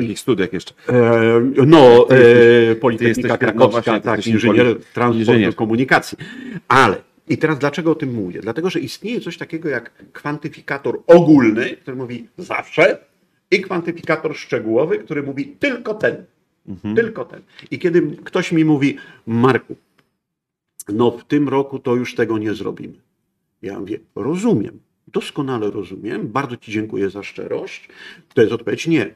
jakich 0.00 0.18
studiach 0.20 0.52
jeszcze? 0.52 0.74
E, 0.88 1.64
No, 1.66 2.06
e, 2.70 2.74
Politechnika 2.74 3.28
no 3.32 3.38
Krakowska, 3.38 3.94
ty 4.00 4.04
tak, 4.04 4.26
inżynier 4.26 4.66
poli- 4.66 4.80
transportu 4.94 5.18
inżynier. 5.32 5.54
komunikacji. 5.54 6.18
Ale, 6.68 6.96
i 7.28 7.38
teraz 7.38 7.58
dlaczego 7.58 7.90
o 7.90 7.94
tym 7.94 8.14
mówię? 8.14 8.40
Dlatego, 8.40 8.70
że 8.70 8.80
istnieje 8.80 9.20
coś 9.20 9.38
takiego 9.38 9.68
jak 9.68 9.92
kwantyfikator 10.12 11.00
ogólny, 11.06 11.70
który 11.76 11.96
mówi 11.96 12.28
zawsze, 12.38 12.98
i 13.50 13.60
kwantyfikator 13.60 14.36
szczegółowy, 14.36 14.98
który 14.98 15.22
mówi 15.22 15.46
tylko 15.46 15.94
ten. 15.94 16.24
Tylko 16.96 17.24
ten. 17.24 17.42
I 17.70 17.78
kiedy 17.78 18.16
ktoś 18.24 18.52
mi 18.52 18.64
mówi, 18.64 18.96
Marku, 19.26 19.76
no 20.88 21.10
w 21.10 21.24
tym 21.24 21.48
roku 21.48 21.78
to 21.78 21.94
już 21.94 22.14
tego 22.14 22.38
nie 22.38 22.54
zrobimy. 22.54 22.94
Ja 23.62 23.80
mówię, 23.80 23.98
rozumiem, 24.14 24.80
doskonale 25.08 25.70
rozumiem, 25.70 26.28
bardzo 26.28 26.56
Ci 26.56 26.72
dziękuję 26.72 27.10
za 27.10 27.22
szczerość. 27.22 27.88
To 28.34 28.40
jest 28.40 28.52
odpowiedź 28.52 28.86
nie. 28.86 29.14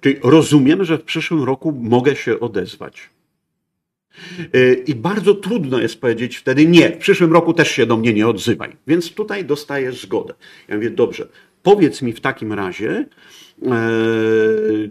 Czyli 0.00 0.16
rozumiem, 0.22 0.84
że 0.84 0.98
w 0.98 1.02
przyszłym 1.02 1.42
roku 1.42 1.72
mogę 1.72 2.16
się 2.16 2.40
odezwać. 2.40 3.10
Yy, 4.52 4.74
I 4.86 4.94
bardzo 4.94 5.34
trudno 5.34 5.80
jest 5.80 6.00
powiedzieć 6.00 6.36
wtedy 6.36 6.66
nie, 6.66 6.90
w 6.90 6.98
przyszłym 6.98 7.32
roku 7.32 7.54
też 7.54 7.70
się 7.70 7.86
do 7.86 7.96
mnie 7.96 8.14
nie 8.14 8.28
odzywaj. 8.28 8.76
Więc 8.86 9.14
tutaj 9.14 9.44
dostaję 9.44 9.92
zgodę. 9.92 10.34
Ja 10.68 10.76
mówię, 10.76 10.90
dobrze, 10.90 11.28
powiedz 11.62 12.02
mi 12.02 12.12
w 12.12 12.20
takim 12.20 12.52
razie, 12.52 12.90
e, 12.90 13.06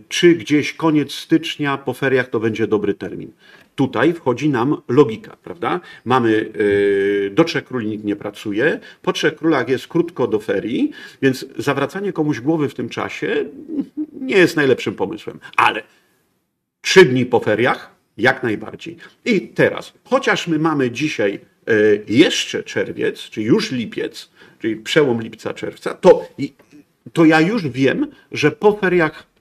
czy 0.10 0.36
gdzieś 0.36 0.73
koniec 0.73 1.13
stycznia 1.13 1.77
po 1.77 1.93
feriach 1.93 2.29
to 2.29 2.39
będzie 2.39 2.67
dobry 2.67 2.93
termin. 2.93 3.31
Tutaj 3.75 4.13
wchodzi 4.13 4.49
nam 4.49 4.81
logika, 4.88 5.38
prawda? 5.43 5.79
Mamy 6.05 6.51
e, 7.27 7.29
do 7.29 7.43
Trzech 7.43 7.63
Króli 7.63 7.88
nikt 7.88 8.03
nie 8.03 8.15
pracuje, 8.15 8.79
po 9.01 9.13
Trzech 9.13 9.36
Królach 9.36 9.69
jest 9.69 9.88
krótko 9.88 10.27
do 10.27 10.39
ferii, 10.39 10.91
więc 11.21 11.45
zawracanie 11.57 12.13
komuś 12.13 12.39
głowy 12.39 12.69
w 12.69 12.73
tym 12.73 12.89
czasie 12.89 13.45
nie 14.21 14.38
jest 14.38 14.55
najlepszym 14.55 14.95
pomysłem. 14.95 15.39
Ale 15.57 15.84
trzy 16.81 17.05
dni 17.05 17.25
po 17.25 17.39
feriach, 17.39 17.95
jak 18.17 18.43
najbardziej. 18.43 18.97
I 19.25 19.41
teraz, 19.41 19.93
chociaż 20.03 20.47
my 20.47 20.60
mamy 20.60 20.91
dzisiaj 20.91 21.39
jeszcze 22.08 22.63
czerwiec, 22.63 23.19
czy 23.19 23.41
już 23.41 23.71
lipiec, 23.71 24.30
czyli 24.60 24.76
przełom 24.76 25.21
lipca, 25.21 25.54
czerwca, 25.54 25.93
to, 25.93 26.28
to 27.13 27.26
ja 27.26 27.41
już 27.41 27.67
wiem, 27.67 28.08
że 28.32 28.52
po 28.52 28.71
feriach 28.78 29.32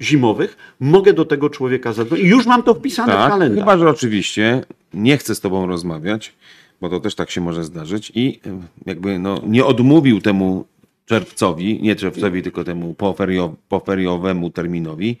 zimowych, 0.00 0.56
mogę 0.80 1.12
do 1.12 1.24
tego 1.24 1.50
człowieka 1.50 1.92
zadzwonić. 1.92 2.24
I 2.24 2.28
już 2.28 2.46
mam 2.46 2.62
to 2.62 2.74
wpisane 2.74 3.12
w 3.12 3.16
Tak, 3.16 3.30
kalendarz. 3.30 3.58
chyba, 3.60 3.78
że 3.78 3.88
oczywiście 3.90 4.64
nie 4.94 5.16
chce 5.16 5.34
z 5.34 5.40
tobą 5.40 5.66
rozmawiać, 5.66 6.32
bo 6.80 6.88
to 6.88 7.00
też 7.00 7.14
tak 7.14 7.30
się 7.30 7.40
może 7.40 7.64
zdarzyć 7.64 8.12
i 8.14 8.40
y, 8.46 8.50
jakby 8.86 9.18
no, 9.18 9.42
nie 9.46 9.64
odmówił 9.64 10.20
temu 10.20 10.64
czerwcowi, 11.06 11.82
nie 11.82 11.96
czerwcowi, 11.96 12.42
tylko 12.42 12.64
temu 12.64 12.94
poferio, 12.94 13.54
poferiowemu 13.68 14.50
terminowi, 14.50 15.16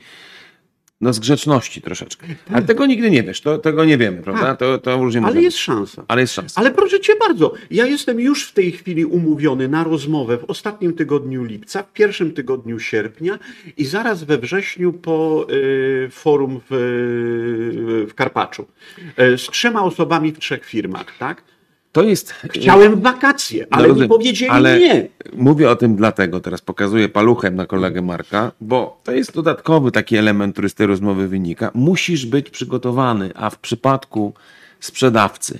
no 1.00 1.12
z 1.12 1.18
grzeczności 1.18 1.82
troszeczkę. 1.82 2.26
Ale 2.52 2.62
tego 2.62 2.86
nigdy 2.86 3.10
nie 3.10 3.22
wiesz, 3.22 3.40
to, 3.40 3.58
tego 3.58 3.84
nie 3.84 3.98
wiemy, 3.98 4.22
prawda? 4.22 4.42
Tak. 4.42 4.58
To, 4.58 4.78
to 4.78 4.96
różnie 4.96 5.22
Ale 5.24 5.42
jest 5.42 5.56
szansa. 5.56 6.04
Ale 6.08 6.20
jest 6.20 6.34
szansa. 6.34 6.60
Ale 6.60 6.70
proszę 6.70 7.00
cię 7.00 7.12
bardzo, 7.20 7.54
ja 7.70 7.86
jestem 7.86 8.20
już 8.20 8.48
w 8.48 8.52
tej 8.52 8.72
chwili 8.72 9.04
umówiony 9.04 9.68
na 9.68 9.84
rozmowę 9.84 10.38
w 10.38 10.44
ostatnim 10.44 10.94
tygodniu 10.94 11.44
lipca, 11.44 11.82
w 11.82 11.92
pierwszym 11.92 12.32
tygodniu 12.32 12.78
sierpnia 12.78 13.38
i 13.76 13.84
zaraz 13.84 14.24
we 14.24 14.38
wrześniu 14.38 14.92
po 14.92 15.46
y, 15.50 16.08
forum 16.10 16.60
w, 16.70 16.74
y, 16.74 18.06
w 18.06 18.14
Karpaczu. 18.14 18.66
Y, 19.20 19.38
z 19.38 19.42
trzema 19.42 19.82
osobami 19.82 20.32
w 20.32 20.38
trzech 20.38 20.64
firmach, 20.64 21.18
tak? 21.18 21.53
To 21.94 22.02
jest... 22.02 22.34
Chciałem 22.50 23.00
wakacje, 23.00 23.66
ale 23.70 23.88
rozumiem, 23.88 24.02
nie 24.02 24.08
powiedzieli 24.08 24.50
ale 24.50 24.78
nie. 24.78 25.08
Mówię 25.32 25.70
o 25.70 25.76
tym 25.76 25.96
dlatego, 25.96 26.40
teraz 26.40 26.60
pokazuję 26.60 27.08
paluchem 27.08 27.56
na 27.56 27.66
kolegę 27.66 28.02
Marka, 28.02 28.52
bo 28.60 29.00
to 29.04 29.12
jest 29.12 29.34
dodatkowy 29.34 29.92
taki 29.92 30.16
element, 30.16 30.52
który 30.52 30.68
z 30.68 30.74
tej 30.74 30.86
rozmowy 30.86 31.28
wynika. 31.28 31.70
Musisz 31.74 32.26
być 32.26 32.50
przygotowany, 32.50 33.30
a 33.34 33.50
w 33.50 33.58
przypadku 33.58 34.34
sprzedawcy, 34.80 35.58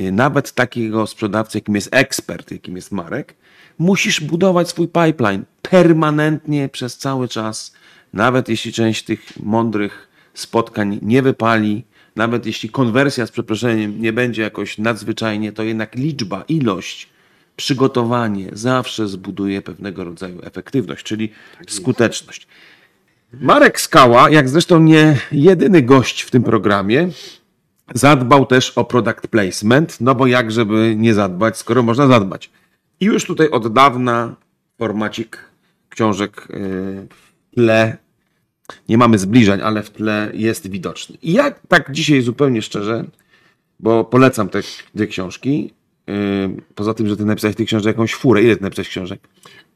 y, 0.00 0.12
nawet 0.12 0.52
takiego 0.52 1.06
sprzedawcy, 1.06 1.58
jakim 1.58 1.74
jest 1.74 1.88
ekspert, 1.90 2.50
jakim 2.50 2.76
jest 2.76 2.92
Marek, 2.92 3.34
musisz 3.78 4.20
budować 4.20 4.68
swój 4.68 4.88
pipeline 4.88 5.44
permanentnie 5.62 6.68
przez 6.68 6.98
cały 6.98 7.28
czas, 7.28 7.74
nawet 8.12 8.48
jeśli 8.48 8.72
część 8.72 9.04
tych 9.04 9.20
mądrych 9.40 10.08
spotkań 10.34 10.98
nie 11.02 11.22
wypali, 11.22 11.84
nawet 12.16 12.46
jeśli 12.46 12.68
konwersja 12.68 13.26
z 13.26 13.30
przeproszeniem 13.30 14.02
nie 14.02 14.12
będzie 14.12 14.42
jakoś 14.42 14.78
nadzwyczajnie, 14.78 15.52
to 15.52 15.62
jednak 15.62 15.94
liczba, 15.94 16.44
ilość, 16.48 17.08
przygotowanie 17.56 18.48
zawsze 18.52 19.08
zbuduje 19.08 19.62
pewnego 19.62 20.04
rodzaju 20.04 20.40
efektywność, 20.42 21.04
czyli 21.04 21.32
skuteczność. 21.68 22.46
Marek 23.32 23.80
Skała, 23.80 24.30
jak 24.30 24.48
zresztą 24.48 24.80
nie 24.80 25.18
jedyny 25.32 25.82
gość 25.82 26.22
w 26.22 26.30
tym 26.30 26.42
programie, 26.42 27.08
zadbał 27.94 28.46
też 28.46 28.70
o 28.70 28.84
product 28.84 29.26
placement, 29.26 30.00
no 30.00 30.14
bo 30.14 30.26
jak 30.26 30.52
żeby 30.52 30.94
nie 30.96 31.14
zadbać, 31.14 31.56
skoro 31.56 31.82
można 31.82 32.06
zadbać. 32.06 32.50
I 33.00 33.04
już 33.04 33.24
tutaj 33.24 33.50
od 33.50 33.72
dawna 33.72 34.36
formacik 34.78 35.38
książek 35.88 36.48
w 37.10 37.54
tle, 37.54 37.96
nie 38.88 38.98
mamy 38.98 39.18
zbliżeń, 39.18 39.60
ale 39.60 39.82
w 39.82 39.90
tle 39.90 40.30
jest 40.34 40.70
widoczny. 40.70 41.16
I 41.22 41.32
ja 41.32 41.50
tak 41.68 41.92
dzisiaj 41.92 42.22
zupełnie 42.22 42.62
szczerze, 42.62 43.04
bo 43.80 44.04
polecam 44.04 44.48
te 44.48 44.60
dwie 44.94 45.06
książki, 45.06 45.72
yy, 46.06 46.14
poza 46.74 46.94
tym, 46.94 47.08
że 47.08 47.16
ty 47.16 47.24
napisałeś 47.24 47.56
tych 47.56 47.66
książek 47.66 47.86
jakąś 47.86 48.14
furę. 48.14 48.42
Ile 48.42 48.56
ty 48.56 48.62
napisałeś 48.62 48.88
książek? 48.88 49.20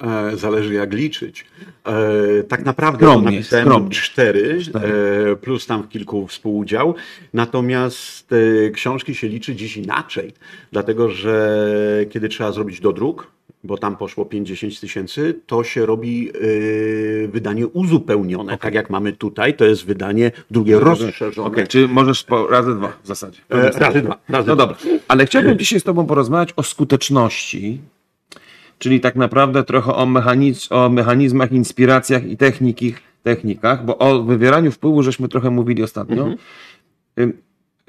E, 0.03 0.37
Zależy 0.37 0.74
jak 0.74 0.92
liczyć. 0.94 1.44
E, 1.87 2.42
tak 2.42 2.64
naprawdę 2.64 2.98
Skromnie, 2.98 3.31
napisałem 3.31 3.66
skromnie. 3.66 3.90
cztery, 3.90 4.59
Cztery. 4.64 4.94
e, 5.33 5.37
plus 5.37 5.66
tam 5.66 5.83
w 5.83 5.88
kilku 5.88 6.27
współudział. 6.27 6.94
Natomiast 7.35 8.33
e, 8.66 8.70
książki 8.70 9.14
się 9.14 9.29
liczy 9.29 9.55
dziś 9.57 9.77
inaczej, 9.77 10.33
dlatego 10.72 11.11
że 11.11 11.59
kiedy 12.11 12.29
trzeba 12.29 12.53
zrobić 12.53 12.81
dodruk, 12.81 13.27
bo 13.64 13.78
tam 13.78 13.96
poszło 13.96 14.24
50 14.24 14.80
tysięcy, 14.80 15.40
to 15.46 15.64
się 15.64 15.86
robi 15.86 16.28
e, 17.24 17.28
wydanie 17.28 17.66
uzupełnione, 17.66 18.58
tak 18.58 18.74
jak 18.74 18.90
mamy 18.90 19.12
tutaj, 19.12 19.54
to 19.54 19.64
jest 19.64 19.84
wydanie 19.86 20.30
drugie 20.50 20.78
rozszerzone. 20.80 21.48
Okej, 21.48 21.66
czy 21.66 21.88
możesz 21.88 22.24
po, 22.24 22.46
razy 22.46 22.74
dwa 22.74 22.92
w 23.02 23.06
zasadzie. 23.06 23.40
E, 23.50 23.70
razy 23.70 24.02
dwa. 24.02 24.18
Razy 24.28 24.48
No 24.48 24.56
dwa. 24.56 24.56
dobra, 24.56 24.76
ale 25.08 25.26
chciałbym 25.26 25.58
dzisiaj 25.58 25.80
z 25.80 25.84
Tobą 25.84 26.06
porozmawiać 26.06 26.52
o 26.56 26.62
skuteczności, 26.62 27.80
czyli 28.78 29.00
tak 29.00 29.16
naprawdę 29.16 29.64
trochę 29.64 29.94
o, 29.94 30.06
mechaniz- 30.06 30.72
o 30.74 30.88
mechanizmach, 30.88 31.52
inspiracjach 31.52 32.26
i 32.26 32.36
techniki, 32.36 32.94
technikach, 33.22 33.84
bo 33.84 33.98
o 33.98 34.22
wywieraniu 34.22 34.70
wpływu 34.72 35.02
żeśmy 35.02 35.28
trochę 35.28 35.50
mówili 35.50 35.82
ostatnio. 35.82 36.28
Ym, 37.20 37.32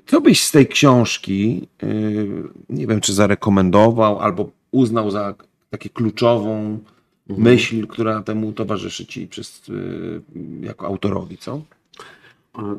Co 0.06 0.22
byś 0.22 0.44
z 0.44 0.52
tej 0.52 0.68
książki, 0.68 1.68
yy, 1.82 2.28
nie 2.70 2.88
wiem, 2.88 3.02
czy 3.02 3.14
zarekomendował 3.14 4.20
albo 4.20 4.50
uznał 4.72 5.12
za 5.12 5.34
takie 5.70 5.90
kluczową 5.90 6.80
myśl, 7.28 7.88
która 7.88 8.22
temu 8.24 8.52
towarzyszy 8.54 9.06
Ci 9.06 9.28
przez, 9.28 9.68
yy, 9.68 10.22
jako 10.62 10.86
autorowi, 10.88 11.38
co? 11.38 11.62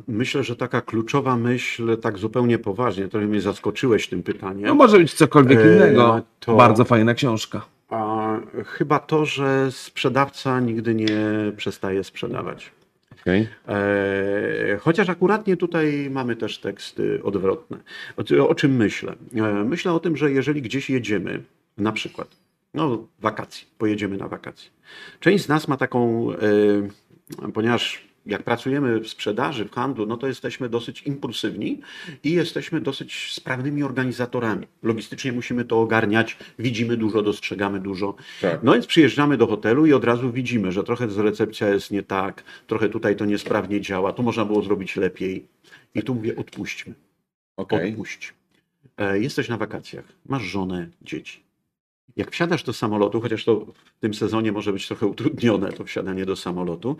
Myślę, 0.09 0.45
że 0.45 0.57
taka 0.57 0.81
kluczowa 0.81 1.37
myśl, 1.37 1.97
tak 1.99 2.19
zupełnie 2.19 2.59
poważnie, 2.59 3.09
trochę 3.09 3.27
mnie 3.27 3.41
zaskoczyłeś 3.41 4.09
tym 4.09 4.23
pytaniem. 4.23 4.67
No 4.67 4.75
może 4.75 4.99
być 4.99 5.15
cokolwiek 5.15 5.59
E, 5.59 5.77
innego. 5.77 6.21
to- 6.41 6.57
Bardzo 6.57 6.85
fajna 6.85 7.15
książka. 7.15 7.67
A, 7.89 8.37
chyba 8.67 8.99
to, 8.99 9.25
że 9.27 9.69
sprzedawca 9.73 10.61
nigdy 10.61 10.95
nie 10.95 11.09
przestaje 11.57 12.05
sprzedawać. 12.05 12.71
Okay. 13.23 13.49
E, 13.69 14.79
chociaż 14.81 15.09
akuratnie 15.09 15.57
tutaj 15.57 16.09
mamy 16.11 16.37
też 16.37 16.59
teksty 16.59 17.21
odwrotne. 17.23 17.77
O, 18.41 18.49
o 18.49 18.55
czym 18.55 18.77
myślę? 18.77 19.13
E, 19.37 19.65
myślę 19.65 19.93
o 19.93 20.01
tym, 20.01 20.17
że 20.17 20.33
jeżeli 20.33 20.63
gdzieś 20.63 20.91
jedziemy, 20.91 21.43
na 21.79 21.93
przykład, 21.93 22.29
no 22.75 23.09
wakacje, 23.21 23.67
pojedziemy 23.79 24.17
na 24.17 24.29
wakacje. 24.29 24.71
Część 25.21 25.45
z 25.45 25.49
nas 25.49 25.69
ma 25.69 25.77
taką, 25.77 26.33
e, 26.33 27.53
ponieważ 27.53 28.11
jak 28.27 28.43
pracujemy 28.43 29.01
w 29.01 29.09
sprzedaży, 29.09 29.65
w 29.65 29.71
handlu, 29.71 30.07
no 30.07 30.17
to 30.17 30.27
jesteśmy 30.27 30.69
dosyć 30.69 31.03
impulsywni 31.03 31.81
i 32.25 32.33
jesteśmy 32.33 32.81
dosyć 32.81 33.33
sprawnymi 33.33 33.83
organizatorami. 33.83 34.67
Logistycznie 34.83 35.33
musimy 35.33 35.65
to 35.65 35.81
ogarniać, 35.81 36.37
widzimy 36.59 36.97
dużo, 36.97 37.23
dostrzegamy 37.23 37.81
dużo. 37.81 38.15
Tak. 38.41 38.63
No 38.63 38.73
więc 38.73 38.87
przyjeżdżamy 38.87 39.37
do 39.37 39.47
hotelu 39.47 39.87
i 39.87 39.93
od 39.93 40.05
razu 40.05 40.33
widzimy, 40.33 40.73
że 40.73 40.85
trochę 40.85 41.11
z 41.11 41.19
recepcja 41.19 41.69
jest 41.69 41.91
nie 41.91 42.03
tak, 42.03 42.45
trochę 42.67 42.89
tutaj 42.89 43.17
to 43.17 43.25
niesprawnie 43.25 43.81
działa, 43.81 44.13
tu 44.13 44.23
można 44.23 44.45
było 44.45 44.63
zrobić 44.63 44.97
lepiej. 44.97 45.47
I 45.95 46.03
tu 46.03 46.15
mówię, 46.15 46.37
odpuśćmy. 46.37 46.95
Okej. 47.57 47.91
Odpuść. 47.91 48.35
E, 48.99 49.19
Jesteś 49.19 49.49
na 49.49 49.57
wakacjach, 49.57 50.05
masz 50.27 50.43
żonę, 50.43 50.89
dzieci. 51.03 51.50
Jak 52.17 52.31
wsiadasz 52.31 52.63
do 52.63 52.73
samolotu, 52.73 53.21
chociaż 53.21 53.45
to 53.45 53.67
w 53.97 54.01
tym 54.01 54.15
sezonie 54.15 54.53
może 54.53 54.73
być 54.73 54.87
trochę 54.87 55.07
utrudnione, 55.07 55.73
to 55.73 55.85
wsiadanie 55.85 56.27
do 56.27 56.37
samolotu, 56.37 56.97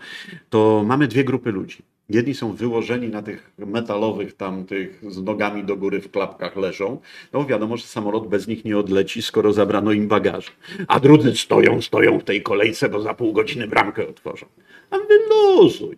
to 0.49 0.83
mamy 0.85 1.07
dwie 1.07 1.23
grupy 1.23 1.51
ludzi. 1.51 1.77
Jedni 2.09 2.33
są 2.33 2.53
wyłożeni 2.53 3.07
na 3.07 3.21
tych 3.21 3.51
metalowych 3.57 4.33
tam 4.33 4.65
tych 4.65 5.01
z 5.09 5.23
nogami 5.23 5.63
do 5.63 5.77
góry 5.77 6.01
w 6.01 6.11
klapkach 6.11 6.55
leżą. 6.55 7.01
No 7.33 7.45
wiadomo, 7.45 7.77
że 7.77 7.83
samolot 7.83 8.27
bez 8.27 8.47
nich 8.47 8.65
nie 8.65 8.77
odleci, 8.77 9.21
skoro 9.21 9.53
zabrano 9.53 9.91
im 9.91 10.07
bagaż. 10.07 10.51
A 10.87 10.99
drudzy 10.99 11.35
stoją, 11.35 11.81
stoją 11.81 12.19
w 12.19 12.23
tej 12.23 12.43
kolejce, 12.43 12.89
bo 12.89 13.01
za 13.01 13.13
pół 13.13 13.33
godziny 13.33 13.67
bramkę 13.67 14.07
otworzą. 14.07 14.45
A 14.89 14.97
wyluzuj. 14.97 15.97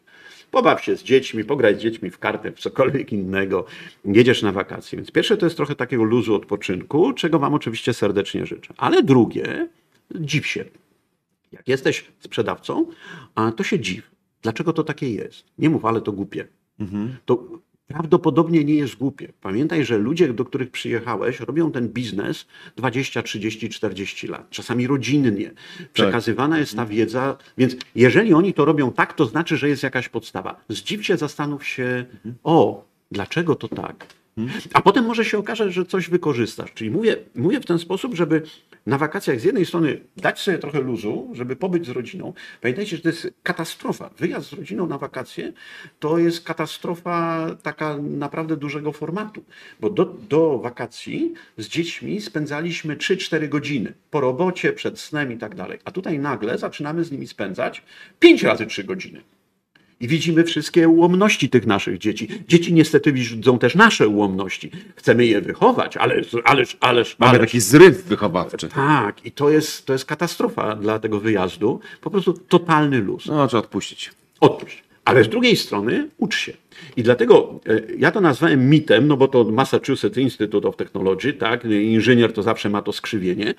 Pobaw 0.54 0.84
się 0.84 0.98
z 0.98 1.04
dziećmi, 1.04 1.44
pograj 1.44 1.76
z 1.76 1.80
dziećmi 1.80 2.10
w 2.10 2.20
kartę, 2.20 2.52
w 2.52 2.60
cokolwiek 2.60 3.14
innego. 3.14 3.66
Jedziesz 4.06 4.42
na 4.42 4.52
wakacje. 4.52 4.98
Więc 4.98 5.12
pierwsze 5.12 5.38
to 5.38 5.46
jest 5.46 5.56
trochę 5.56 5.76
takiego 5.76 6.04
luzu 6.04 6.36
odpoczynku, 6.36 7.14
czego 7.14 7.40
Wam 7.40 7.54
oczywiście 7.54 7.94
serdecznie 7.94 8.46
życzę. 8.46 8.74
Ale 8.78 9.04
drugie, 9.04 9.68
dziw 10.16 10.48
się. 10.48 10.66
Jak 11.52 11.68
jesteś 11.68 12.06
sprzedawcą, 12.20 12.86
to 13.58 13.64
się 13.64 13.80
dziw. 13.80 14.12
Dlaczego 14.42 14.74
to 14.74 14.84
takie 14.84 15.14
jest? 15.14 15.46
Nie 15.58 15.70
mów, 15.70 15.86
ale 15.86 16.02
to 16.02 16.12
głupie. 16.12 16.48
To 17.26 17.48
prawdopodobnie 17.88 18.64
nie 18.64 18.76
jest 18.76 18.96
głupie. 18.96 19.34
Pamiętaj, 19.42 19.86
że 19.86 19.98
ludzie, 19.98 20.34
do 20.34 20.46
których 20.46 20.72
przyjechałeś, 20.72 21.40
robią 21.40 21.72
ten 21.72 21.90
biznes 21.90 22.46
20, 22.76 23.24
30, 23.24 23.70
40 23.70 24.28
lat, 24.28 24.50
czasami 24.50 24.88
rodzinnie. 24.88 25.52
Przekazywana 25.94 26.60
jest 26.60 26.76
ta 26.76 26.86
wiedza, 26.86 27.38
więc 27.58 27.76
jeżeli 27.96 28.34
oni 28.34 28.54
to 28.54 28.66
robią 28.66 28.92
tak, 28.92 29.14
to 29.14 29.26
znaczy, 29.26 29.58
że 29.58 29.70
jest 29.70 29.84
jakaś 29.84 30.10
podstawa. 30.10 30.56
Zdziw 30.70 31.06
się, 31.06 31.18
zastanów 31.18 31.66
się, 31.66 32.06
o, 32.44 32.86
dlaczego 33.12 33.56
to 33.56 33.68
tak? 33.68 34.08
A 34.74 34.82
potem 34.82 35.06
może 35.06 35.26
się 35.26 35.38
okaże, 35.38 35.72
że 35.72 35.86
coś 35.86 36.10
wykorzystasz. 36.10 36.74
Czyli 36.74 36.92
mówię, 36.92 37.18
mówię 37.36 37.60
w 37.60 37.66
ten 37.66 37.80
sposób, 37.80 38.16
żeby 38.16 38.42
na 38.86 38.98
wakacjach 38.98 39.40
z 39.40 39.44
jednej 39.44 39.66
strony 39.66 40.02
dać 40.18 40.40
sobie 40.40 40.58
trochę 40.58 40.82
luzu, 40.82 41.30
żeby 41.34 41.56
pobyć 41.56 41.86
z 41.86 41.90
rodziną. 41.90 42.34
Pamiętajcie, 42.62 42.98
że 42.98 43.04
to 43.04 43.10
jest 43.10 43.34
katastrofa. 43.44 44.10
Wyjazd 44.18 44.50
z 44.50 44.54
rodziną 44.54 44.88
na 44.88 44.98
wakacje 44.98 45.54
to 46.00 46.18
jest 46.18 46.44
katastrofa 46.44 47.48
taka 47.64 47.98
naprawdę 47.98 48.58
dużego 48.58 48.92
formatu. 48.92 49.44
Bo 49.80 49.90
do, 49.90 50.06
do 50.06 50.60
wakacji 50.60 51.34
z 51.58 51.68
dziećmi 51.68 52.22
spędzaliśmy 52.22 52.96
3-4 52.98 53.50
godziny 53.50 53.94
po 54.12 54.22
robocie, 54.22 54.74
przed 54.74 55.00
snem 55.00 55.32
i 55.32 55.38
tak 55.38 55.56
dalej. 55.56 55.80
A 55.86 55.92
tutaj 55.92 56.20
nagle 56.20 56.58
zaczynamy 56.58 57.04
z 57.04 57.12
nimi 57.12 57.28
spędzać 57.28 57.84
5 58.20 58.44
razy 58.44 58.66
3 58.66 58.84
godziny. 58.84 59.22
I 60.04 60.08
widzimy 60.08 60.44
wszystkie 60.44 60.90
ułomności 60.90 61.50
tych 61.50 61.66
naszych 61.66 61.98
dzieci. 61.98 62.28
Dzieci 62.48 62.74
niestety 62.74 63.12
widzą 63.14 63.60
też 63.60 63.76
nasze 63.76 64.08
ułomności. 64.08 64.72
Chcemy 64.96 65.26
je 65.26 65.42
wychować, 65.42 65.98
ależ, 65.98 66.28
ależ, 66.44 66.78
ależ, 66.80 67.16
Mamy 67.20 67.30
ależ. 67.30 67.42
taki 67.42 67.60
zryw 67.60 68.04
wychowawczy. 68.06 68.68
Tak, 68.70 69.26
i 69.26 69.32
to 69.32 69.50
jest, 69.50 69.86
to 69.86 69.94
jest 69.94 70.06
katastrofa 70.06 70.76
dla 70.76 71.00
tego 71.00 71.20
wyjazdu. 71.20 71.80
Po 72.02 72.10
prostu 72.10 72.34
totalny 72.34 73.02
luz. 73.02 73.26
No, 73.26 73.48
trzeba 73.48 73.64
odpuścić. 73.64 74.12
Odpuść. 74.40 74.84
Ale 75.06 75.24
z 75.24 75.30
drugiej 75.30 75.56
strony 75.56 76.10
ucz 76.18 76.36
się. 76.36 76.54
I 76.98 77.04
dlatego 77.04 77.60
e, 77.68 77.82
ja 77.98 78.12
to 78.12 78.22
nazwałem 78.22 78.70
mitem, 78.70 79.08
no 79.08 79.18
bo 79.18 79.28
to 79.28 79.44
Massachusetts 79.44 80.18
Institute 80.18 80.68
of 80.68 80.76
Technology, 80.76 81.34
tak? 81.34 81.66
Inżynier 81.66 82.34
to 82.34 82.44
zawsze 82.44 82.70
ma 82.70 82.82
to 82.82 82.94
skrzywienie, 82.94 83.54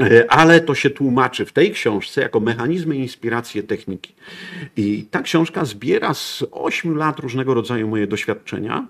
e, 0.00 0.30
ale 0.30 0.60
to 0.60 0.74
się 0.74 0.90
tłumaczy 0.90 1.44
w 1.44 1.52
tej 1.52 1.70
książce 1.70 2.20
jako 2.20 2.40
mechanizmy 2.40 2.96
i 2.96 3.00
inspiracje 3.00 3.62
techniki. 3.62 4.12
I 4.76 5.04
ta 5.10 5.22
książka 5.22 5.64
zbiera 5.64 6.14
z 6.14 6.44
ośmiu 6.50 6.94
lat 6.94 7.18
różnego 7.18 7.54
rodzaju 7.54 7.88
moje 7.88 8.06
doświadczenia 8.06 8.86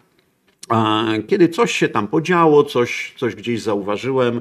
kiedy 1.29 1.49
coś 1.49 1.73
się 1.73 1.89
tam 1.89 2.09
podziało, 2.09 2.65
coś, 2.65 3.15
coś 3.17 3.35
gdzieś 3.35 3.63
zauważyłem 3.63 4.41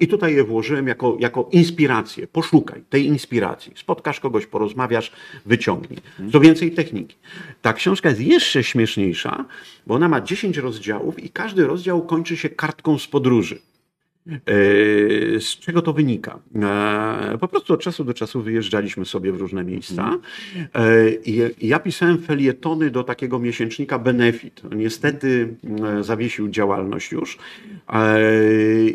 i 0.00 0.08
tutaj 0.08 0.34
je 0.34 0.44
włożyłem 0.44 0.86
jako, 0.86 1.16
jako 1.20 1.48
inspirację. 1.52 2.26
Poszukaj 2.26 2.82
tej 2.90 3.06
inspiracji. 3.06 3.72
Spotkasz 3.76 4.20
kogoś, 4.20 4.46
porozmawiasz, 4.46 5.12
wyciągnij. 5.46 5.98
Co 6.32 6.40
więcej 6.40 6.72
techniki. 6.72 7.16
Ta 7.62 7.72
książka 7.72 8.08
jest 8.08 8.20
jeszcze 8.20 8.64
śmieszniejsza, 8.64 9.44
bo 9.86 9.94
ona 9.94 10.08
ma 10.08 10.20
10 10.20 10.56
rozdziałów 10.56 11.24
i 11.24 11.30
każdy 11.30 11.66
rozdział 11.66 12.06
kończy 12.06 12.36
się 12.36 12.48
kartką 12.48 12.98
z 12.98 13.06
podróży. 13.06 13.58
E, 14.28 15.40
z 15.40 15.58
czego 15.58 15.82
to 15.82 15.92
wynika? 15.92 16.38
E, 17.34 17.38
po 17.38 17.48
prostu 17.48 17.74
od 17.74 17.80
czasu 17.80 18.04
do 18.04 18.14
czasu 18.14 18.42
wyjeżdżaliśmy 18.42 19.04
sobie 19.04 19.32
w 19.32 19.36
różne 19.36 19.64
miejsca 19.64 20.18
e, 20.74 21.10
i 21.10 21.68
ja 21.68 21.78
pisałem 21.78 22.18
felietony 22.18 22.90
do 22.90 23.04
takiego 23.04 23.38
miesięcznika 23.38 23.98
Benefit. 23.98 24.62
Niestety 24.76 25.54
zawiesił 26.00 26.48
działalność 26.48 27.12
już 27.12 27.38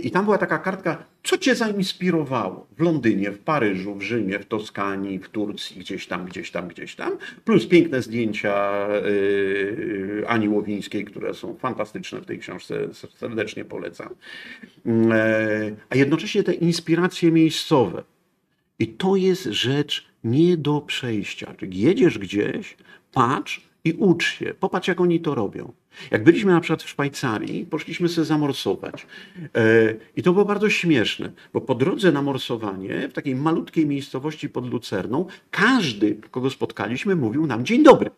i 0.04 0.12
tam 0.12 0.26
była 0.26 0.38
taka 0.38 0.58
kartka 0.58 1.13
co 1.24 1.38
cię 1.38 1.56
zainspirowało 1.56 2.68
w 2.78 2.82
Londynie, 2.82 3.32
w 3.32 3.40
Paryżu, 3.40 3.96
w 3.96 4.02
Rzymie, 4.02 4.40
w 4.40 4.46
Toskanii, 4.46 5.20
w 5.20 5.30
Turcji, 5.30 5.80
gdzieś 5.80 6.08
tam, 6.08 6.26
gdzieś 6.26 6.52
tam, 6.52 6.68
gdzieś 6.68 6.96
tam, 6.96 7.18
plus 7.46 7.66
piękne 7.66 8.02
zdjęcia 8.02 8.88
yy, 8.88 10.24
Ani 10.28 10.50
Łowińskiej, 10.50 11.06
które 11.06 11.34
są 11.34 11.56
fantastyczne 11.56 12.22
w 12.22 12.26
tej 12.26 12.40
książce, 12.40 12.88
serdecznie 13.16 13.66
polecam. 13.66 14.10
Yy, 14.86 14.94
a 15.90 15.96
jednocześnie 15.96 16.44
te 16.44 16.54
inspiracje 16.54 17.32
miejscowe. 17.32 18.04
I 18.80 18.88
to 18.88 19.16
jest 19.16 19.44
rzecz 19.44 20.08
nie 20.24 20.58
do 20.58 20.82
przejścia. 20.82 21.54
Czyli 21.58 21.80
jedziesz 21.80 22.18
gdzieś, 22.18 22.78
patrz 23.14 23.62
i 23.84 23.94
ucz 23.94 24.26
się, 24.26 24.54
popatrz 24.60 24.88
jak 24.88 25.02
oni 25.02 25.20
to 25.20 25.36
robią. 25.36 25.74
Jak 26.12 26.24
byliśmy 26.24 26.52
na 26.52 26.62
przykład 26.62 26.84
w 26.84 26.90
Szwajcarii, 26.90 27.66
poszliśmy 27.66 28.10
sobie 28.10 28.26
zamorsować. 28.26 29.08
E, 29.56 29.96
I 30.16 30.24
to 30.24 30.34
było 30.34 30.46
bardzo 30.46 30.70
śmieszne, 30.70 31.32
bo 31.54 31.62
po 31.62 31.76
drodze 31.76 32.12
na 32.12 32.22
morsowanie 32.22 33.10
w 33.10 33.14
takiej 33.14 33.36
malutkiej 33.36 33.86
miejscowości 33.86 34.50
pod 34.50 34.70
Lucerną, 34.70 35.26
każdy, 35.52 36.16
kogo 36.32 36.50
spotkaliśmy, 36.50 37.16
mówił 37.16 37.48
nam 37.48 37.66
dzień 37.66 37.84
dobry. 37.84 38.10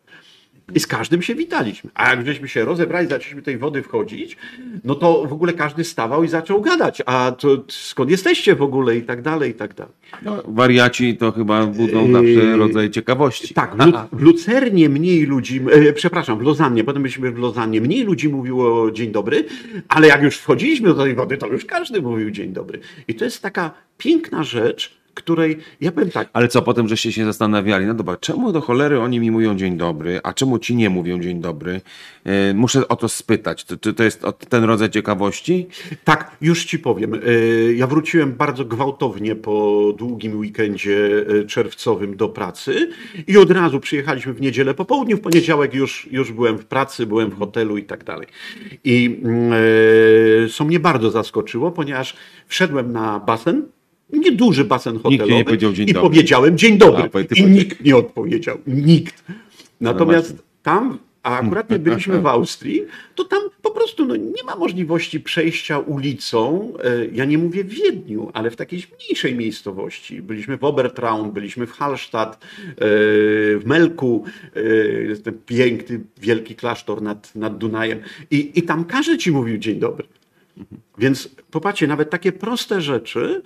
I 0.74 0.80
z 0.80 0.88
każdym 0.88 1.22
się 1.22 1.36
witaliśmy. 1.36 1.90
A 1.94 2.10
jak 2.10 2.26
żeśmy 2.26 2.48
się 2.48 2.66
rozebrali, 2.66 3.08
zaczęliśmy 3.08 3.42
tej 3.42 3.58
wody 3.58 3.84
wchodzić, 3.84 4.38
no 4.84 4.96
to 4.96 5.26
w 5.26 5.34
ogóle 5.34 5.54
każdy 5.54 5.84
stawał 5.84 6.24
i 6.24 6.28
zaczął 6.28 6.62
gadać. 6.62 7.02
A 7.06 7.32
to 7.32 7.64
skąd 7.68 8.12
jesteście 8.12 8.56
w 8.56 8.62
ogóle 8.62 8.98
i 8.98 9.02
tak 9.02 9.22
dalej, 9.22 9.52
i 9.52 9.54
tak 9.54 9.74
dalej. 9.74 9.94
No, 10.22 10.44
wariaci 10.48 11.18
to 11.18 11.32
chyba 11.32 11.66
budzą 11.66 12.12
zawsze 12.12 12.30
yy, 12.30 12.58
rodzaj 12.58 12.90
ciekawości. 12.90 13.54
Tak, 13.54 13.76
w, 13.76 13.86
Lu 13.86 13.94
w 14.14 14.22
Lucernie 14.22 14.90
mniej 14.90 15.26
ludzi, 15.26 15.62
e, 15.72 15.94
przepraszam, 15.94 16.40
w 16.40 16.42
Lozannie, 16.42 16.84
potem 16.84 17.02
byliśmy 17.02 17.32
w 17.32 17.38
Lozannie, 17.38 17.82
mniej 17.82 18.04
ludzi 18.04 18.30
mówiło 18.30 18.92
dzień 18.92 19.12
dobry, 19.12 19.46
ale 19.88 20.08
jak 20.08 20.24
już 20.24 20.38
wchodziliśmy 20.38 20.88
do 20.88 21.04
tej 21.04 21.16
wody, 21.16 21.38
to 21.38 21.48
już 21.48 21.66
każdy 21.66 22.02
mówił 22.02 22.32
dzień 22.32 22.54
dobry. 22.54 22.80
I 23.08 23.16
to 23.16 23.26
jest 23.26 23.42
taka 23.42 23.72
piękna 23.98 24.44
rzecz, 24.44 24.98
której, 25.16 25.58
ja 25.82 25.92
powiem 25.92 26.12
tak. 26.12 26.30
Ale 26.34 26.48
co, 26.48 26.62
potem 26.62 26.88
żeście 26.88 27.12
się 27.12 27.26
zastanawiali, 27.26 27.86
no 27.86 27.94
dobra, 27.94 28.18
czemu 28.18 28.52
do 28.52 28.62
cholery 28.62 29.00
oni 29.00 29.20
mi 29.20 29.32
mówią 29.32 29.56
dzień 29.56 29.78
dobry, 29.78 30.20
a 30.24 30.34
czemu 30.34 30.60
ci 30.60 30.76
nie 30.76 30.90
mówią 30.90 31.22
dzień 31.22 31.42
dobry? 31.42 31.82
Yy, 32.26 32.32
muszę 32.54 32.88
o 32.88 32.96
to 32.96 33.10
spytać. 33.10 33.64
To, 33.64 33.94
to 33.94 34.04
jest 34.04 34.22
ten 34.50 34.64
rodzaj 34.64 34.90
ciekawości? 34.90 35.68
Tak, 36.04 36.38
już 36.42 36.66
ci 36.66 36.80
powiem. 36.80 37.12
Yy, 37.14 37.76
ja 37.76 37.88
wróciłem 37.88 38.34
bardzo 38.34 38.66
gwałtownie 38.66 39.36
po 39.36 39.94
długim 39.98 40.40
weekendzie 40.40 41.26
yy, 41.30 41.46
czerwcowym 41.46 42.18
do 42.18 42.30
pracy 42.30 42.90
i 43.28 43.38
od 43.38 43.52
razu 43.52 43.80
przyjechaliśmy 43.80 44.34
w 44.34 44.42
niedzielę 44.42 44.74
po 44.74 44.86
południu, 44.86 45.18
w 45.18 45.22
poniedziałek 45.22 45.74
już, 45.74 46.08
już 46.12 46.32
byłem 46.32 46.58
w 46.58 46.66
pracy, 46.66 47.06
byłem 47.06 47.30
w 47.30 47.38
hotelu 47.38 47.78
i 47.78 47.84
tak 47.84 48.04
dalej. 48.04 48.28
I 48.84 49.22
co 50.54 50.66
mnie 50.66 50.80
bardzo 50.80 51.12
zaskoczyło, 51.12 51.72
ponieważ 51.72 52.16
wszedłem 52.48 52.92
na 52.92 53.20
basen, 53.20 53.66
nieduży 54.14 54.64
basen 54.64 55.00
hotelowy 55.00 55.24
nikt 55.24 55.38
nie 55.38 55.46
powiedział 55.46 55.74
dzień 55.74 55.90
i 55.90 55.94
dobry. 55.94 56.10
powiedziałem 56.10 56.58
dzień 56.58 56.78
dobry. 56.78 57.10
A, 57.14 57.36
I 57.36 57.46
nikt 57.46 57.86
nie 57.86 57.96
odpowiedział. 57.96 58.58
Nikt. 58.68 59.24
Natomiast 59.82 60.44
tam, 60.64 60.98
a 61.24 61.40
akurat 61.40 61.70
my 61.70 61.80
byliśmy 61.80 62.22
w 62.22 62.28
Austrii, 62.28 62.86
to 63.16 63.24
tam 63.24 63.42
po 63.62 63.72
prostu 63.72 64.06
no, 64.06 64.16
nie 64.16 64.44
ma 64.46 64.56
możliwości 64.56 65.20
przejścia 65.20 65.80
ulicą. 65.80 66.74
E, 66.84 67.06
ja 67.06 67.26
nie 67.26 67.38
mówię 67.38 67.64
w 67.64 67.70
Wiedniu, 67.70 68.32
ale 68.34 68.52
w 68.52 68.56
takiej 68.56 68.84
mniejszej 69.00 69.36
miejscowości. 69.36 70.22
Byliśmy 70.22 70.58
w 70.58 70.64
Obertraun, 70.64 71.32
byliśmy 71.32 71.68
w 71.68 71.72
Hallstatt, 71.72 72.36
e, 72.36 72.78
w 72.78 73.62
Melku, 73.66 74.24
e, 75.12 75.16
ten 75.16 75.34
piękny, 75.46 76.00
wielki 76.22 76.56
klasztor 76.56 77.02
nad, 77.02 77.36
nad 77.36 77.58
Dunajem. 77.58 78.00
I, 78.32 78.52
I 78.56 78.64
tam 78.64 78.86
każdy 78.86 79.18
ci 79.18 79.32
mówił 79.32 79.58
dzień 79.58 79.80
dobry. 79.80 80.08
Więc 80.98 81.30
popatrzcie, 81.52 81.88
nawet 81.88 82.10
takie 82.10 82.32
proste 82.32 82.82
rzeczy. 82.82 83.42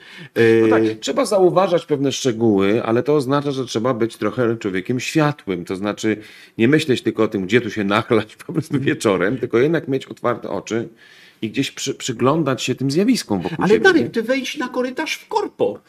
No 0.61 0.67
tak, 0.69 0.83
trzeba 0.99 1.25
zauważać 1.25 1.85
pewne 1.85 2.11
szczegóły, 2.11 2.83
ale 2.83 3.03
to 3.03 3.15
oznacza, 3.15 3.51
że 3.51 3.65
trzeba 3.65 3.93
być 3.93 4.17
trochę 4.17 4.57
człowiekiem 4.57 4.99
światłym. 4.99 5.65
To 5.65 5.75
znaczy 5.75 6.17
nie 6.57 6.67
myśleć 6.67 7.01
tylko 7.01 7.23
o 7.23 7.27
tym, 7.27 7.45
gdzie 7.45 7.61
tu 7.61 7.71
się 7.71 7.83
nachlać 7.97 8.35
po 8.35 8.53
prostu 8.53 8.79
wieczorem, 8.79 9.37
tylko 9.37 9.57
jednak 9.59 9.87
mieć 9.87 10.05
otwarte 10.05 10.49
oczy 10.49 10.89
i 11.41 11.49
gdzieś 11.49 11.71
przy, 11.71 11.95
przyglądać 11.95 12.63
się 12.63 12.75
tym 12.75 12.91
zjawiskom. 12.91 13.41
Ale 13.57 13.67
siebie, 13.67 13.79
dalej, 13.79 14.09
ty 14.09 14.23
wejdź 14.23 14.57
na 14.57 14.67
korytarz 14.67 15.15
w 15.15 15.27
korpo 15.27 15.79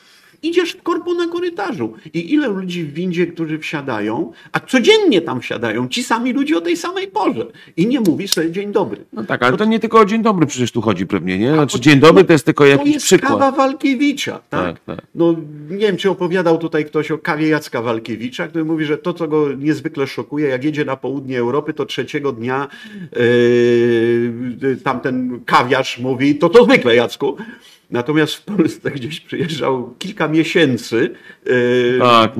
idziesz 0.42 0.72
w 0.72 0.82
korpo 0.82 1.14
na 1.14 1.28
korytarzu. 1.28 1.92
I 2.14 2.32
ile 2.32 2.48
ludzi 2.48 2.84
w 2.84 2.92
windzie, 2.92 3.26
którzy 3.26 3.58
wsiadają, 3.58 4.32
a 4.52 4.60
codziennie 4.60 5.20
tam 5.20 5.40
wsiadają, 5.40 5.88
ci 5.88 6.02
sami 6.02 6.32
ludzie 6.32 6.58
o 6.58 6.60
tej 6.60 6.76
samej 6.76 7.08
porze. 7.08 7.46
I 7.76 7.86
nie 7.86 8.00
mówisz 8.00 8.30
sobie 8.30 8.50
dzień 8.50 8.72
dobry. 8.72 9.04
No 9.12 9.24
tak, 9.24 9.42
ale 9.42 9.56
to 9.56 9.64
nie 9.64 9.80
tylko 9.80 9.98
o 9.98 10.04
dzień 10.04 10.22
dobry 10.22 10.46
przecież 10.46 10.72
tu 10.72 10.80
chodzi 10.80 11.06
pewnie, 11.06 11.38
nie? 11.38 11.52
Znaczy 11.52 11.80
dzień 11.80 12.00
dobry 12.00 12.24
to 12.24 12.32
jest 12.32 12.44
tylko 12.44 12.66
jakiś 12.66 12.84
to 12.84 12.94
jest 12.94 13.06
przykład. 13.06 13.32
kawa 13.32 13.52
Walkiewicza, 13.52 14.40
tak? 14.50 14.80
tak, 14.84 14.96
tak? 14.96 15.06
No 15.14 15.34
nie 15.70 15.78
wiem, 15.78 15.96
czy 15.96 16.10
opowiadał 16.10 16.58
tutaj 16.58 16.84
ktoś 16.84 17.10
o 17.10 17.18
kawie 17.18 17.48
Jacka 17.48 17.82
Walkiewicza, 17.82 18.48
który 18.48 18.64
mówi, 18.64 18.84
że 18.84 18.98
to, 18.98 19.12
co 19.12 19.28
go 19.28 19.52
niezwykle 19.52 20.06
szokuje, 20.06 20.48
jak 20.48 20.64
jedzie 20.64 20.84
na 20.84 20.96
południe 20.96 21.38
Europy, 21.38 21.74
to 21.74 21.86
trzeciego 21.86 22.32
dnia 22.32 22.68
yy, 24.60 24.76
tamten 24.84 25.40
kawiarz 25.46 25.98
mówi, 25.98 26.34
to 26.34 26.48
to 26.48 26.64
zwykle 26.64 26.94
Jacku, 26.96 27.36
Natomiast 27.90 28.34
w 28.34 28.44
Polsce 28.44 28.90
gdzieś 28.90 29.20
przyjeżdżał 29.20 29.94
kilka 29.98 30.28
miesięcy. 30.28 31.14
Yy, 31.46 31.98
tak, 31.98 32.32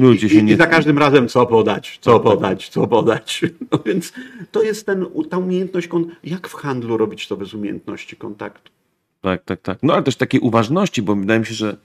ludzie 0.00 0.28
się 0.28 0.38
i, 0.38 0.44
nie... 0.44 0.52
I 0.52 0.56
za 0.56 0.66
każdym 0.66 0.98
razem 0.98 1.28
co 1.28 1.46
podać, 1.46 1.98
co 2.00 2.20
podać, 2.20 2.68
co 2.68 2.86
podać. 2.86 3.40
No 3.72 3.78
więc 3.86 4.12
to 4.52 4.62
jest 4.62 4.86
ten, 4.86 5.06
ta 5.30 5.38
umiejętność, 5.38 5.88
jak 6.24 6.48
w 6.48 6.54
handlu 6.54 6.96
robić 6.96 7.28
to 7.28 7.36
bez 7.36 7.54
umiejętności 7.54 8.16
kontaktu. 8.16 8.72
Tak, 9.20 9.44
tak, 9.44 9.60
tak. 9.60 9.78
No 9.82 9.94
ale 9.94 10.02
też 10.02 10.16
takiej 10.16 10.40
uważności, 10.40 11.02
bo 11.02 11.16
wydaje 11.16 11.40
mi 11.40 11.46
się, 11.46 11.54
że 11.54 11.76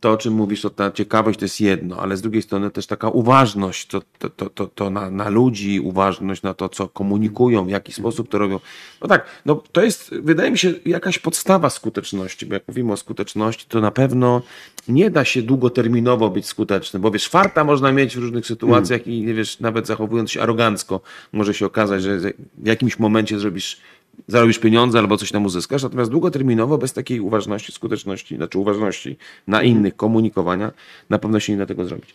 to, 0.00 0.12
o 0.12 0.16
czym 0.16 0.34
mówisz, 0.34 0.60
to 0.60 0.70
ta 0.70 0.90
ciekawość 0.90 1.38
to 1.38 1.44
jest 1.44 1.60
jedno, 1.60 1.96
ale 1.96 2.16
z 2.16 2.22
drugiej 2.22 2.42
strony 2.42 2.70
też 2.70 2.86
taka 2.86 3.08
uważność 3.08 3.86
to, 3.86 4.02
to, 4.18 4.30
to, 4.30 4.50
to, 4.50 4.66
to 4.66 4.90
na, 4.90 5.10
na 5.10 5.28
ludzi, 5.28 5.80
uważność 5.80 6.42
na 6.42 6.54
to, 6.54 6.68
co 6.68 6.88
komunikują, 6.88 7.64
w 7.64 7.70
jaki 7.70 7.92
sposób 7.92 8.28
to 8.28 8.38
robią. 8.38 8.60
No 9.02 9.08
tak, 9.08 9.26
no 9.46 9.62
to 9.72 9.82
jest, 9.82 10.14
wydaje 10.22 10.50
mi 10.50 10.58
się, 10.58 10.74
jakaś 10.86 11.18
podstawa 11.18 11.70
skuteczności, 11.70 12.46
bo 12.46 12.54
jak 12.54 12.68
mówimy 12.68 12.92
o 12.92 12.96
skuteczności, 12.96 13.66
to 13.68 13.80
na 13.80 13.90
pewno 13.90 14.42
nie 14.88 15.10
da 15.10 15.24
się 15.24 15.42
długoterminowo 15.42 16.30
być 16.30 16.46
skutecznym, 16.46 17.02
bo 17.02 17.10
wiesz, 17.10 17.28
farta 17.28 17.64
można 17.64 17.92
mieć 17.92 18.16
w 18.16 18.18
różnych 18.18 18.46
sytuacjach 18.46 19.04
hmm. 19.04 19.22
i 19.22 19.34
wiesz, 19.34 19.60
nawet 19.60 19.86
zachowując 19.86 20.30
się 20.30 20.42
arogancko, 20.42 21.00
może 21.32 21.54
się 21.54 21.66
okazać, 21.66 22.02
że 22.02 22.18
w 22.58 22.66
jakimś 22.66 22.98
momencie 22.98 23.38
zrobisz 23.38 23.80
zarobisz 24.26 24.58
pieniądze 24.58 24.98
albo 24.98 25.16
coś 25.16 25.32
tam 25.32 25.44
uzyskasz, 25.44 25.82
natomiast 25.82 26.10
długoterminowo 26.10 26.78
bez 26.78 26.92
takiej 26.92 27.20
uważności, 27.20 27.72
skuteczności, 27.72 28.36
znaczy 28.36 28.58
uważności 28.58 29.16
na 29.46 29.62
innych, 29.62 29.96
komunikowania, 29.96 30.72
na 31.10 31.18
pewno 31.18 31.40
się 31.40 31.52
nie 31.52 31.58
da 31.58 31.66
tego 31.66 31.84
zrobić. 31.84 32.14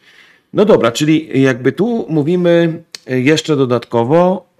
No 0.54 0.66
dobra, 0.66 0.92
czyli 0.92 1.42
jakby 1.42 1.72
tu 1.72 2.06
mówimy 2.10 2.84
jeszcze 3.08 3.56
dodatkowo, 3.56 4.54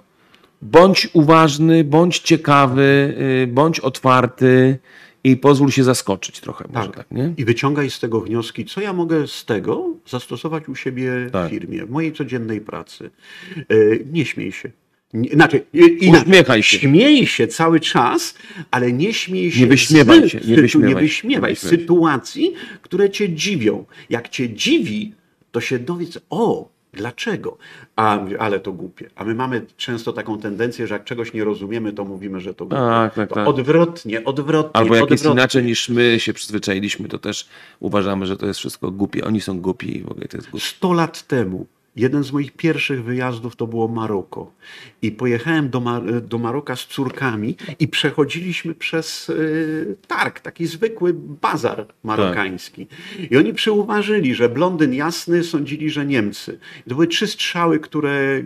bądź 0.62 1.10
uważny, 1.14 1.84
bądź 1.84 2.20
ciekawy, 2.20 3.16
y, 3.44 3.48
bądź 3.48 3.80
otwarty 3.80 4.80
i 5.24 5.38
pozwól 5.38 5.72
się 5.72 5.84
zaskoczyć 5.84 6.40
trochę. 6.40 6.66
Może 6.74 6.88
tak. 6.88 6.96
tak 6.96 7.12
nie? 7.12 7.34
I 7.38 7.46
wyciągaj 7.46 7.90
z 7.90 8.00
tego 8.00 8.22
wnioski, 8.22 8.66
co 8.66 8.82
ja 8.82 8.94
mogę 8.94 9.28
z 9.28 9.46
tego 9.46 9.90
zastosować 10.08 10.70
u 10.70 10.76
siebie 10.76 11.12
tak. 11.32 11.48
w 11.48 11.50
firmie, 11.50 11.86
w 11.86 11.90
mojej 11.90 12.14
codziennej 12.14 12.62
pracy. 12.62 13.10
Y, 13.72 14.06
nie 14.12 14.26
śmiej 14.26 14.52
się. 14.52 14.72
Znaczy, 15.34 15.66
inaczej, 16.00 16.64
się. 16.64 16.78
Śmiej 16.78 17.28
się 17.28 17.48
cały 17.48 17.80
czas, 17.80 18.36
ale 18.72 18.94
nie 18.94 19.14
śmiej 19.14 19.52
się. 19.52 19.60
Nie 19.60 19.68
wyśmiewaj 19.68 20.30
się. 20.30 20.40
Nie 20.48 20.56
wyśmiewaj, 20.56 20.90
nie 20.90 21.02
wyśmiewaj 21.02 21.56
sytuacji, 21.56 22.54
które 22.82 23.10
cię 23.10 23.30
dziwią. 23.30 23.86
Jak 24.10 24.30
cię 24.30 24.50
dziwi, 24.50 25.14
to 25.52 25.62
się 25.62 25.80
dowiedz, 25.80 26.20
o, 26.30 26.74
Dlaczego? 26.94 27.58
A, 27.96 28.20
ale 28.40 28.60
to 28.60 28.74
głupie. 28.74 29.10
A 29.16 29.24
my 29.24 29.36
mamy 29.36 29.66
często 29.78 30.14
taką 30.14 30.40
tendencję, 30.40 30.88
że 30.88 30.94
jak 30.94 31.04
czegoś 31.04 31.34
nie 31.34 31.44
rozumiemy, 31.44 31.94
to 31.94 32.06
mówimy, 32.06 32.40
że 32.40 32.54
to 32.54 32.66
głupie. 32.66 32.76
Tak, 32.76 33.16
tak, 33.16 33.34
tak. 33.34 33.48
Odwrotnie, 33.48 34.24
odwrotnie. 34.24 34.72
Albo 34.74 34.96
jak 34.96 35.12
jest 35.12 35.22
odwrotnie. 35.22 35.42
inaczej 35.42 35.64
niż 35.64 35.90
my 35.90 36.20
się 36.20 36.34
przyzwyczailiśmy, 36.34 37.08
to 37.08 37.20
też 37.20 37.48
uważamy, 37.80 38.26
że 38.26 38.38
to 38.38 38.46
jest 38.46 38.60
wszystko 38.60 38.92
głupie. 38.92 39.24
Oni 39.24 39.42
są 39.42 39.62
głupi 39.62 39.98
i 39.98 40.02
w 40.02 40.12
ogóle 40.12 40.28
to 40.28 40.38
jest 40.38 40.50
głupie. 40.50 40.66
100 40.66 40.94
lat 40.94 41.28
temu 41.28 41.66
jeden 41.96 42.24
z 42.24 42.32
moich 42.32 42.52
pierwszych 42.52 43.04
wyjazdów 43.04 43.56
to 43.56 43.68
było 43.68 43.88
Maroko. 43.88 44.52
I 45.02 45.12
pojechałem 45.12 45.70
do, 45.70 45.80
Mar- 45.80 46.22
do 46.22 46.38
Maroka 46.38 46.76
z 46.76 46.86
córkami 46.86 47.56
i 47.80 47.88
przechodziliśmy 47.88 48.76
przez 48.76 49.30
y, 49.30 49.96
targ, 50.08 50.40
taki 50.40 50.66
zwykły 50.66 51.14
bazar 51.14 51.86
marokański. 52.04 52.88
I 53.32 53.38
oni 53.38 53.54
przyuważyli, 53.54 54.36
że 54.36 54.50
blondyn 54.50 54.94
jasny 54.94 55.44
sądzili, 55.44 55.90
że 55.90 56.06
Niemcy. 56.06 56.60
I 56.88 56.90
to 56.90 56.96
były 56.96 57.08
trzy 57.08 57.28
strzały, 57.28 57.80
które 57.80 58.12
y, 58.12 58.44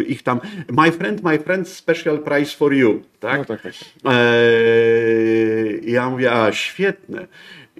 y, 0.00 0.02
ich 0.02 0.22
tam. 0.22 0.40
My 0.72 0.92
friend, 0.92 1.22
my 1.22 1.38
friend, 1.38 1.68
special 1.68 2.18
price 2.18 2.56
for 2.56 2.74
you. 2.74 3.02
Tak? 3.20 3.38
No 3.38 3.44
tak, 3.44 3.62
tak. 3.62 3.72
Eee, 4.04 5.92
ja 5.92 6.10
mówię, 6.10 6.32
a 6.32 6.52
świetne. 6.52 7.26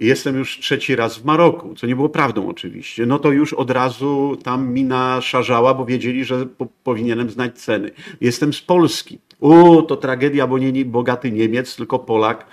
Jestem 0.01 0.35
już 0.35 0.59
trzeci 0.59 0.95
raz 0.95 1.17
w 1.17 1.25
Maroku, 1.25 1.75
co 1.75 1.87
nie 1.87 1.95
było 1.95 2.09
prawdą 2.09 2.49
oczywiście. 2.49 3.05
No 3.05 3.19
to 3.19 3.31
już 3.31 3.53
od 3.53 3.71
razu 3.71 4.37
tam 4.43 4.73
mina 4.73 5.21
szarzała, 5.21 5.73
bo 5.73 5.85
wiedzieli, 5.85 6.25
że 6.25 6.45
po, 6.45 6.67
powinienem 6.83 7.29
znać 7.29 7.59
ceny. 7.59 7.91
Jestem 8.21 8.53
z 8.53 8.61
Polski. 8.61 9.19
U, 9.41 9.81
to 9.81 9.97
tragedia, 9.97 10.47
bo 10.47 10.57
nie, 10.57 10.71
nie 10.71 10.85
bogaty 10.85 11.31
Niemiec, 11.31 11.75
tylko 11.75 11.99
Polak. 11.99 12.45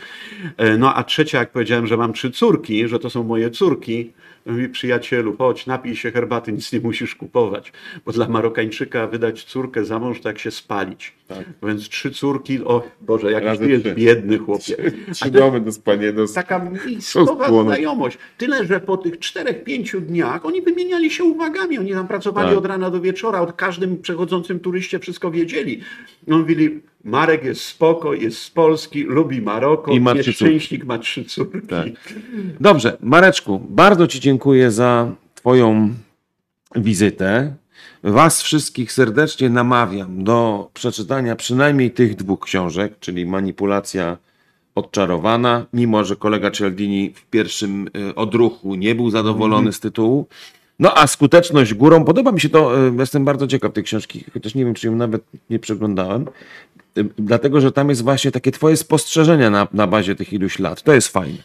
E, 0.57 0.77
No 0.79 0.95
a 0.95 1.05
trzecia, 1.05 1.39
jak 1.39 1.51
powiedziałem, 1.51 1.87
że 1.87 1.97
mam 1.97 2.13
trzy 2.13 2.31
córki, 2.31 2.89
że 2.89 2.99
to 2.99 3.11
są 3.11 3.23
moje 3.23 3.51
córki, 3.51 4.13
mówi 4.47 4.69
przyjacielu, 4.69 5.37
chodź, 5.37 5.67
napij 5.67 5.97
się 5.97 6.11
herbaty, 6.13 6.53
nic 6.53 6.73
nie 6.73 6.81
musisz 6.81 7.15
kupować. 7.15 7.73
Bo 8.07 8.13
dla 8.13 8.29
Marokańczyka 8.29 9.07
wydać 9.07 9.45
córkę 9.45 9.85
za 9.85 9.99
mąż 9.99 10.21
to 10.21 10.29
jak 10.29 10.39
się 10.39 10.51
spalić. 10.51 11.15
Więc 11.63 11.89
trzy 11.89 12.11
córki, 12.11 12.65
o 12.65 12.83
Boże, 13.01 13.41
Razy 13.41 13.65
ty 13.65 13.71
jest 13.71 13.85
trzy. 13.85 13.95
biedny 13.95 14.39
chłopie. 14.39 14.77
Trzy 15.13 15.31
domy 15.31 15.61
do 15.61 15.73
spania, 15.73 16.13
do 16.13 16.29
taka 16.29 16.71
miejscowa 16.87 17.63
znajomość. 17.63 18.19
Tyle, 18.39 18.67
że 18.67 18.81
po 18.81 18.97
tych 18.97 19.19
czterech, 19.19 19.65
pięciu 19.65 20.01
dniach 20.01 20.47
oni 20.47 20.63
wymieniali 20.63 21.11
się 21.11 21.25
uwagami. 21.25 21.79
Oni 21.79 21.93
tam 21.93 22.09
pracowali 22.09 22.49
Tak. 22.49 22.59
od 22.59 22.67
rana 22.67 22.91
do 22.91 23.01
wieczora, 23.01 23.41
od 23.41 23.53
każdym 23.53 23.99
przechodzącym 24.03 24.61
turyście 24.61 24.99
wszystko 24.99 25.31
wiedzieli. 25.31 25.81
No, 26.27 26.39
mówili, 26.39 26.78
Marek 27.05 27.45
jest 27.45 27.61
spoko, 27.61 28.15
jest 28.15 28.39
z 28.39 28.51
Polski, 28.51 29.03
lubi 29.05 29.43
Maroko, 29.43 29.93
I 29.93 30.01
ma 30.01 30.15
jest 30.15 30.23
trzy 30.23 30.33
córki. 30.33 30.55
szczęśnik, 30.55 30.85
ma 30.85 30.99
trzy 30.99 31.25
córki. 31.25 31.67
Tak. 31.67 31.89
Dobrze, 32.61 32.97
Mareczku, 33.01 33.67
bardzo 33.71 34.07
Ci 34.07 34.21
dziękuję 34.21 34.71
za 34.71 35.13
Twoją 35.35 35.95
wizytę. 36.77 37.55
Was 38.03 38.43
wszystkich 38.43 38.93
serdecznie 38.93 39.51
namawiam 39.51 40.25
do 40.25 40.71
przeczytania 40.75 41.37
przynajmniej 41.37 41.91
tych 41.91 42.15
dwóch 42.15 42.41
książek, 42.41 42.95
czyli 43.01 43.27
Manipulacja 43.27 44.17
odczarowana, 44.75 45.67
mimo 45.73 46.05
że 46.05 46.17
kolega 46.17 46.51
Cialdini 46.51 47.13
w 47.15 47.27
pierwszym 47.27 47.91
y, 48.11 48.15
odruchu 48.15 48.75
nie 48.75 48.95
był 48.95 49.11
zadowolony 49.11 49.73
z 49.73 49.81
tytułu. 49.81 50.27
No 50.79 50.95
a 50.99 51.07
skuteczność 51.07 51.75
górą, 51.75 52.05
podoba 52.05 52.33
mi 52.33 52.41
się 52.41 52.49
to, 52.49 52.89
y, 52.89 52.93
jestem 52.99 53.25
bardzo 53.25 53.47
ciekaw 53.47 53.73
tej 53.73 53.85
książki, 53.85 54.25
chociaż 54.33 54.55
nie 54.55 54.65
wiem, 54.65 54.75
czy 54.75 54.87
ją 54.87 54.97
nawet 54.97 55.23
nie 55.51 55.59
przeglądałem, 55.59 56.27
y, 56.99 57.09
dlatego 57.19 57.61
że 57.61 57.73
tam 57.73 57.89
jest 57.89 58.03
właśnie 58.03 58.31
takie 58.31 58.53
Twoje 58.53 58.77
spostrzeżenia 58.77 59.51
na, 59.51 59.69
na 59.73 59.87
bazie 59.87 60.15
tych 60.15 60.33
iluś 60.33 60.59
lat. 60.59 60.83
To 60.83 60.93
jest 60.93 61.09
fajne. 61.09 61.39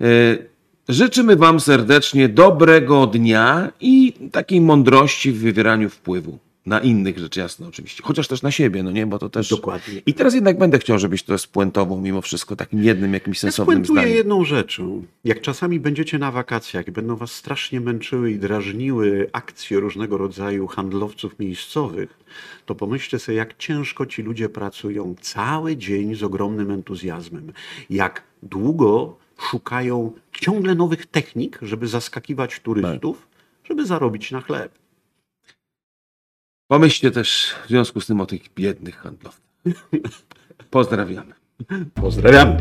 Y, 0.00 0.48
Życzymy 0.88 1.36
Wam 1.36 1.60
serdecznie 1.60 2.28
dobrego 2.28 3.06
dnia 3.06 3.72
i 3.80 4.12
takiej 4.32 4.60
mądrości 4.60 5.32
w 5.32 5.38
wywieraniu 5.38 5.90
wpływu 5.90 6.38
na 6.68 6.80
innych, 6.80 7.18
rzecz 7.18 7.36
jasna 7.36 7.68
oczywiście, 7.68 8.02
chociaż 8.02 8.28
też 8.28 8.42
na 8.42 8.50
siebie, 8.50 8.82
no 8.82 8.90
nie, 8.90 9.06
bo 9.06 9.18
to 9.18 9.28
też... 9.28 9.50
Dokładnie. 9.50 10.02
I 10.06 10.14
teraz 10.14 10.34
jednak 10.34 10.58
będę 10.58 10.78
chciał, 10.78 10.98
żebyś 10.98 11.22
to 11.22 11.38
spuentował 11.38 12.00
mimo 12.00 12.22
wszystko 12.22 12.56
takim 12.56 12.84
jednym 12.84 13.14
jakimś 13.14 13.36
Ja 13.36 13.40
sensownym 13.40 13.84
zdaniem. 13.84 14.10
jedną 14.10 14.44
rzeczą. 14.44 15.04
Jak 15.24 15.40
czasami 15.40 15.80
będziecie 15.80 16.18
na 16.18 16.30
wakacjach 16.30 16.88
i 16.88 16.92
będą 16.92 17.16
was 17.16 17.32
strasznie 17.32 17.80
męczyły 17.80 18.30
i 18.30 18.38
drażniły 18.38 19.30
akcje 19.32 19.80
różnego 19.80 20.18
rodzaju 20.18 20.66
handlowców 20.66 21.38
miejscowych, 21.38 22.18
to 22.66 22.74
pomyślcie 22.74 23.18
sobie, 23.18 23.38
jak 23.38 23.56
ciężko 23.56 24.06
ci 24.06 24.22
ludzie 24.22 24.48
pracują 24.48 25.14
cały 25.20 25.76
dzień 25.76 26.14
z 26.14 26.22
ogromnym 26.22 26.70
entuzjazmem. 26.70 27.52
Jak 27.90 28.22
długo 28.42 29.16
szukają 29.50 30.12
ciągle 30.32 30.74
nowych 30.74 31.06
technik, 31.06 31.58
żeby 31.62 31.88
zaskakiwać 31.88 32.60
turystów, 32.60 33.28
żeby 33.64 33.86
zarobić 33.86 34.30
na 34.30 34.40
chleb. 34.40 34.72
Pomyślcie 36.68 37.10
też 37.10 37.54
w 37.64 37.68
związku 37.68 38.00
z 38.00 38.06
tym 38.06 38.20
o 38.20 38.26
tych 38.26 38.54
biednych 38.54 38.96
handlowcach. 38.96 39.42
Pozdrawiamy. 40.70 41.34
Pozdrawiam. 41.94 42.56